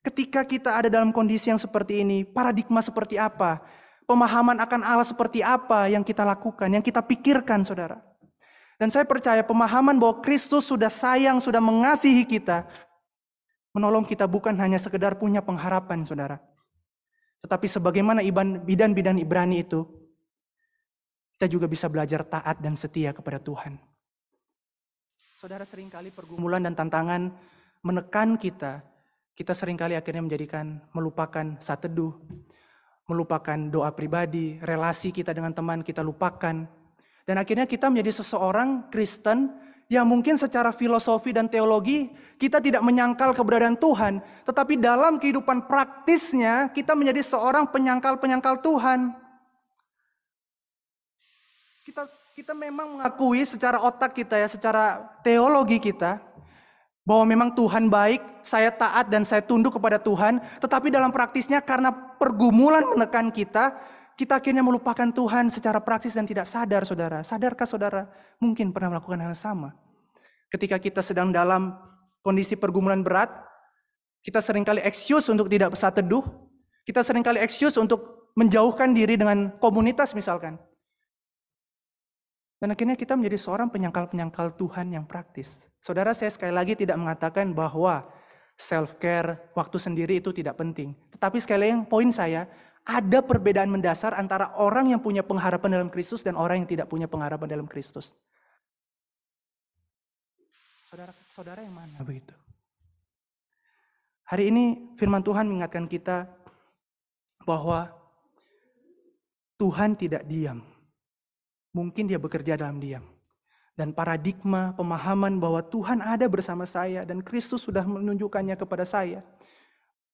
Ketika 0.03 0.42
kita 0.42 0.75
ada 0.75 0.90
dalam 0.90 1.14
kondisi 1.14 1.46
yang 1.46 1.62
seperti 1.62 2.03
ini, 2.03 2.27
paradigma 2.27 2.83
seperti 2.83 3.22
apa? 3.22 3.62
Pemahaman 4.03 4.59
akan 4.59 4.83
Allah 4.83 5.07
seperti 5.07 5.46
apa 5.46 5.87
yang 5.87 6.03
kita 6.03 6.27
lakukan, 6.27 6.66
yang 6.66 6.83
kita 6.83 6.99
pikirkan 6.99 7.62
saudara. 7.62 8.03
Dan 8.83 8.90
saya 8.90 9.07
percaya 9.07 9.46
pemahaman 9.46 9.94
bahwa 9.94 10.18
Kristus 10.27 10.66
sudah 10.66 10.90
sayang, 10.90 11.38
sudah 11.38 11.62
mengasihi 11.62 12.27
kita, 12.27 12.66
menolong 13.70 14.03
kita 14.03 14.27
bukan 14.27 14.59
hanya 14.59 14.79
sekedar 14.83 15.14
punya 15.14 15.38
pengharapan 15.38 16.03
saudara. 16.03 16.42
Tetapi 17.47 17.71
sebagaimana 17.71 18.27
bidan-bidan 18.67 19.23
Ibrani 19.23 19.63
itu, 19.63 19.87
kita 21.39 21.47
juga 21.47 21.71
bisa 21.71 21.87
belajar 21.87 22.27
taat 22.27 22.59
dan 22.59 22.75
setia 22.75 23.15
kepada 23.15 23.39
Tuhan. 23.39 23.79
Saudara 25.39 25.63
sering 25.63 25.87
kali 25.87 26.11
pergumulan 26.11 26.59
dan 26.59 26.75
tantangan 26.75 27.31
menekan 27.87 28.35
kita. 28.35 28.83
Kita 29.31 29.55
sering 29.55 29.79
kali 29.79 29.95
akhirnya 29.95 30.27
menjadikan 30.27 30.83
melupakan 30.91 31.55
saat 31.63 31.87
teduh, 31.87 32.19
melupakan 33.07 33.71
doa 33.71 33.95
pribadi, 33.95 34.59
relasi 34.59 35.15
kita 35.15 35.31
dengan 35.31 35.55
teman 35.55 35.87
kita 35.87 36.03
lupakan. 36.03 36.66
Dan 37.23 37.37
akhirnya 37.39 37.70
kita 37.70 37.95
menjadi 37.95 38.27
seseorang 38.27 38.91
Kristen 38.91 39.55
yang 39.87 40.07
mungkin 40.07 40.34
secara 40.34 40.74
filosofi 40.74 41.30
dan 41.30 41.47
teologi 41.47 42.11
kita 42.37 42.59
tidak 42.59 42.82
menyangkal 42.82 43.30
keberadaan 43.30 43.78
Tuhan, 43.78 44.18
tetapi 44.43 44.74
dalam 44.76 45.16
kehidupan 45.16 45.70
praktisnya 45.70 46.68
kita 46.74 46.99
menjadi 46.99 47.22
seorang 47.22 47.70
penyangkal-penyangkal 47.70 48.61
Tuhan. 48.61 49.14
Kita 51.87 52.03
kita 52.37 52.53
memang 52.53 53.01
mengakui 53.01 53.47
secara 53.49 53.80
otak 53.80 54.12
kita 54.12 54.37
ya, 54.37 54.45
secara 54.51 55.01
teologi 55.24 55.80
kita 55.80 56.20
bahwa 57.07 57.24
memang 57.24 57.49
Tuhan 57.55 57.87
baik, 57.87 58.43
saya 58.43 58.68
taat 58.74 59.07
dan 59.09 59.22
saya 59.22 59.41
tunduk 59.41 59.78
kepada 59.78 59.97
Tuhan, 59.97 60.43
tetapi 60.61 60.91
dalam 60.91 61.14
praktisnya 61.14 61.62
karena 61.62 61.95
pergumulan 61.95 62.82
menekan 62.82 63.30
kita, 63.30 63.72
kita 64.17 64.41
akhirnya 64.41 64.64
melupakan 64.64 65.05
Tuhan 65.12 65.53
secara 65.53 65.77
praktis 65.85 66.17
dan 66.17 66.25
tidak 66.25 66.49
sadar 66.49 66.89
saudara. 66.89 67.21
Sadarkah 67.21 67.69
saudara 67.69 68.09
mungkin 68.41 68.73
pernah 68.73 68.97
melakukan 68.97 69.21
hal 69.21 69.37
yang 69.37 69.37
sama? 69.37 69.77
Ketika 70.49 70.81
kita 70.81 71.05
sedang 71.05 71.29
dalam 71.29 71.77
kondisi 72.25 72.57
pergumulan 72.57 73.05
berat, 73.05 73.29
kita 74.25 74.41
sering 74.41 74.64
kali 74.64 74.81
excuse 74.81 75.29
untuk 75.29 75.53
tidak 75.53 75.77
saat 75.77 76.01
teduh, 76.01 76.25
Kita 76.87 77.03
sering 77.03 77.27
kali 77.27 77.43
excuse 77.43 77.75
untuk 77.83 78.31
menjauhkan 78.39 78.95
diri 78.95 79.19
dengan 79.19 79.51
komunitas 79.59 80.14
misalkan. 80.14 80.55
Dan 82.62 82.71
akhirnya 82.71 82.95
kita 82.95 83.19
menjadi 83.19 83.43
seorang 83.43 83.75
penyangkal-penyangkal 83.75 84.55
Tuhan 84.55 84.95
yang 84.95 85.03
praktis. 85.03 85.67
Saudara 85.83 86.14
saya 86.14 86.31
sekali 86.31 86.55
lagi 86.55 86.79
tidak 86.79 86.95
mengatakan 86.95 87.51
bahwa 87.51 88.07
self-care, 88.55 89.53
waktu 89.53 89.77
sendiri 89.83 90.23
itu 90.23 90.31
tidak 90.31 90.57
penting. 90.57 90.95
Tetapi 91.12 91.43
sekali 91.43 91.69
lagi 91.69 91.75
poin 91.91 92.09
saya, 92.14 92.47
ada 92.87 93.18
perbedaan 93.18 93.66
mendasar 93.66 94.14
antara 94.14 94.55
orang 94.62 94.95
yang 94.95 95.03
punya 95.03 95.26
pengharapan 95.26 95.82
dalam 95.82 95.91
Kristus 95.91 96.22
dan 96.22 96.39
orang 96.39 96.62
yang 96.62 96.70
tidak 96.70 96.87
punya 96.87 97.11
pengharapan 97.11 97.51
dalam 97.51 97.66
Kristus. 97.66 98.14
Saudara, 100.87 101.11
saudara 101.34 101.61
yang 101.66 101.74
mana 101.74 101.99
begitu? 102.07 102.30
Hari 104.30 104.55
ini 104.55 104.95
firman 104.95 105.22
Tuhan 105.22 105.51
mengingatkan 105.51 105.91
kita 105.91 106.30
bahwa 107.43 107.91
Tuhan 109.59 109.99
tidak 109.99 110.22
diam. 110.26 110.62
Mungkin 111.74 112.07
dia 112.07 112.22
bekerja 112.22 112.55
dalam 112.55 112.78
diam. 112.78 113.03
Dan 113.76 113.93
paradigma 113.93 114.72
pemahaman 114.78 115.37
bahwa 115.37 115.61
Tuhan 115.61 116.01
ada 116.01 116.24
bersama 116.30 116.64
saya 116.64 117.05
dan 117.05 117.20
Kristus 117.20 117.66
sudah 117.66 117.84
menunjukkannya 117.84 118.57
kepada 118.57 118.89
saya. 118.89 119.20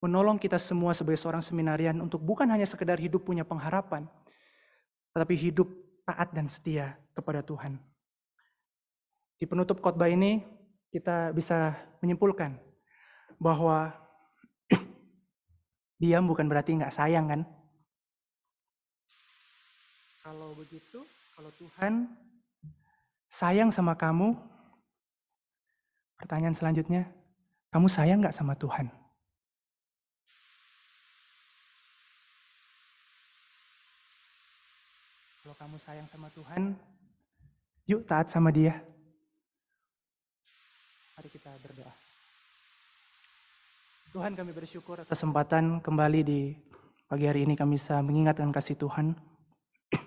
Menolong 0.03 0.34
kita 0.34 0.59
semua 0.59 0.90
sebagai 0.98 1.22
seorang 1.22 1.46
seminarian 1.46 1.94
untuk 2.03 2.18
bukan 2.18 2.50
hanya 2.50 2.66
sekedar 2.66 2.98
hidup 2.98 3.22
punya 3.22 3.46
pengharapan. 3.46 4.11
Tetapi 5.14 5.34
hidup 5.38 5.70
taat 6.03 6.34
dan 6.34 6.50
setia 6.50 6.98
kepada 7.14 7.38
Tuhan. 7.38 7.78
Di 9.38 9.46
penutup 9.46 9.78
khotbah 9.78 10.11
ini 10.11 10.42
kita 10.90 11.30
bisa 11.30 11.78
menyimpulkan 12.03 12.59
bahwa 13.38 13.94
diam 16.03 16.26
bukan 16.26 16.50
berarti 16.50 16.82
nggak 16.82 16.90
sayang 16.90 17.30
kan? 17.30 17.46
Kalau 20.26 20.50
begitu, 20.59 20.98
kalau 21.38 21.50
Tuhan 21.62 22.11
sayang 23.30 23.70
sama 23.70 23.94
kamu, 23.94 24.34
pertanyaan 26.18 26.59
selanjutnya, 26.59 27.07
kamu 27.70 27.86
sayang 27.86 28.18
nggak 28.18 28.34
sama 28.34 28.59
Tuhan? 28.59 29.01
Kalau 35.53 35.68
kamu 35.68 35.84
sayang 35.84 36.09
sama 36.09 36.32
Tuhan, 36.32 36.72
yuk 37.84 38.09
taat 38.09 38.32
sama 38.32 38.48
Dia. 38.48 38.72
Mari 41.12 41.28
kita 41.28 41.53
berdoa. 41.61 41.92
Tuhan 44.16 44.32
kami 44.32 44.48
bersyukur 44.57 45.05
atas 45.05 45.12
kesempatan 45.12 45.84
kembali 45.84 46.20
di 46.24 46.57
pagi 47.05 47.28
hari 47.28 47.44
ini 47.44 47.53
kami 47.53 47.76
bisa 47.76 48.00
mengingatkan 48.00 48.48
kasih 48.48 48.80
Tuhan. 48.80 49.12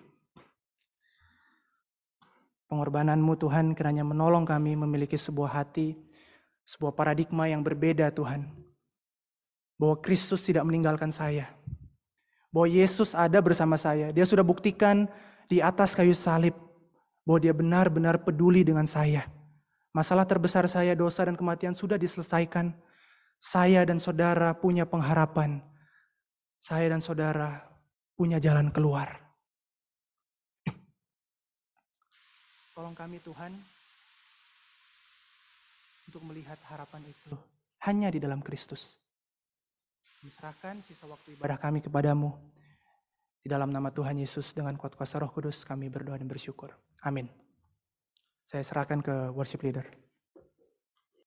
Pengorbananmu 2.74 3.38
Tuhan 3.38 3.78
kiranya 3.78 4.02
menolong 4.02 4.50
kami 4.50 4.74
memiliki 4.74 5.14
sebuah 5.14 5.62
hati, 5.62 5.94
sebuah 6.66 6.98
paradigma 6.98 7.46
yang 7.46 7.62
berbeda 7.62 8.10
Tuhan. 8.10 8.50
Bahwa 9.78 9.94
Kristus 10.02 10.42
tidak 10.42 10.66
meninggalkan 10.66 11.14
saya. 11.14 11.54
Bahwa 12.50 12.66
Yesus 12.66 13.14
ada 13.14 13.38
bersama 13.46 13.78
saya. 13.78 14.10
Dia 14.10 14.26
sudah 14.26 14.42
buktikan 14.42 15.06
di 15.46 15.62
atas 15.62 15.94
kayu 15.94 16.14
salib 16.14 16.54
bahwa 17.26 17.40
dia 17.42 17.54
benar-benar 17.54 18.22
peduli 18.22 18.62
dengan 18.62 18.86
saya. 18.86 19.26
Masalah 19.96 20.28
terbesar 20.28 20.68
saya, 20.68 20.92
dosa 20.94 21.24
dan 21.26 21.40
kematian 21.40 21.72
sudah 21.72 21.96
diselesaikan. 21.96 22.76
Saya 23.40 23.86
dan 23.88 24.02
saudara 24.02 24.52
punya 24.58 24.84
pengharapan. 24.84 25.64
Saya 26.60 26.92
dan 26.92 27.00
saudara 27.00 27.64
punya 28.18 28.42
jalan 28.42 28.74
keluar. 28.74 29.22
Tolong 32.76 32.96
kami 32.98 33.24
Tuhan 33.24 33.56
untuk 36.12 36.22
melihat 36.28 36.60
harapan 36.68 37.02
itu 37.08 37.36
hanya 37.86 38.10
di 38.10 38.20
dalam 38.20 38.42
Kristus. 38.42 38.98
Serahkan 40.26 40.82
sisa 40.82 41.06
waktu 41.06 41.38
ibadah 41.38 41.54
kami 41.62 41.86
kepadamu. 41.86 42.34
Di 43.46 43.54
dalam 43.54 43.70
nama 43.70 43.94
Tuhan 43.94 44.18
Yesus 44.18 44.58
dengan 44.58 44.74
kuat 44.74 44.98
kuasa 44.98 45.22
roh 45.22 45.30
kudus 45.30 45.62
kami 45.70 45.86
berdoa 45.86 46.18
dan 46.18 46.26
bersyukur. 46.26 46.74
Amin. 47.06 47.30
Saya 48.42 48.66
serahkan 48.66 49.06
ke 49.06 49.30
worship 49.38 49.62
leader. 49.62 49.86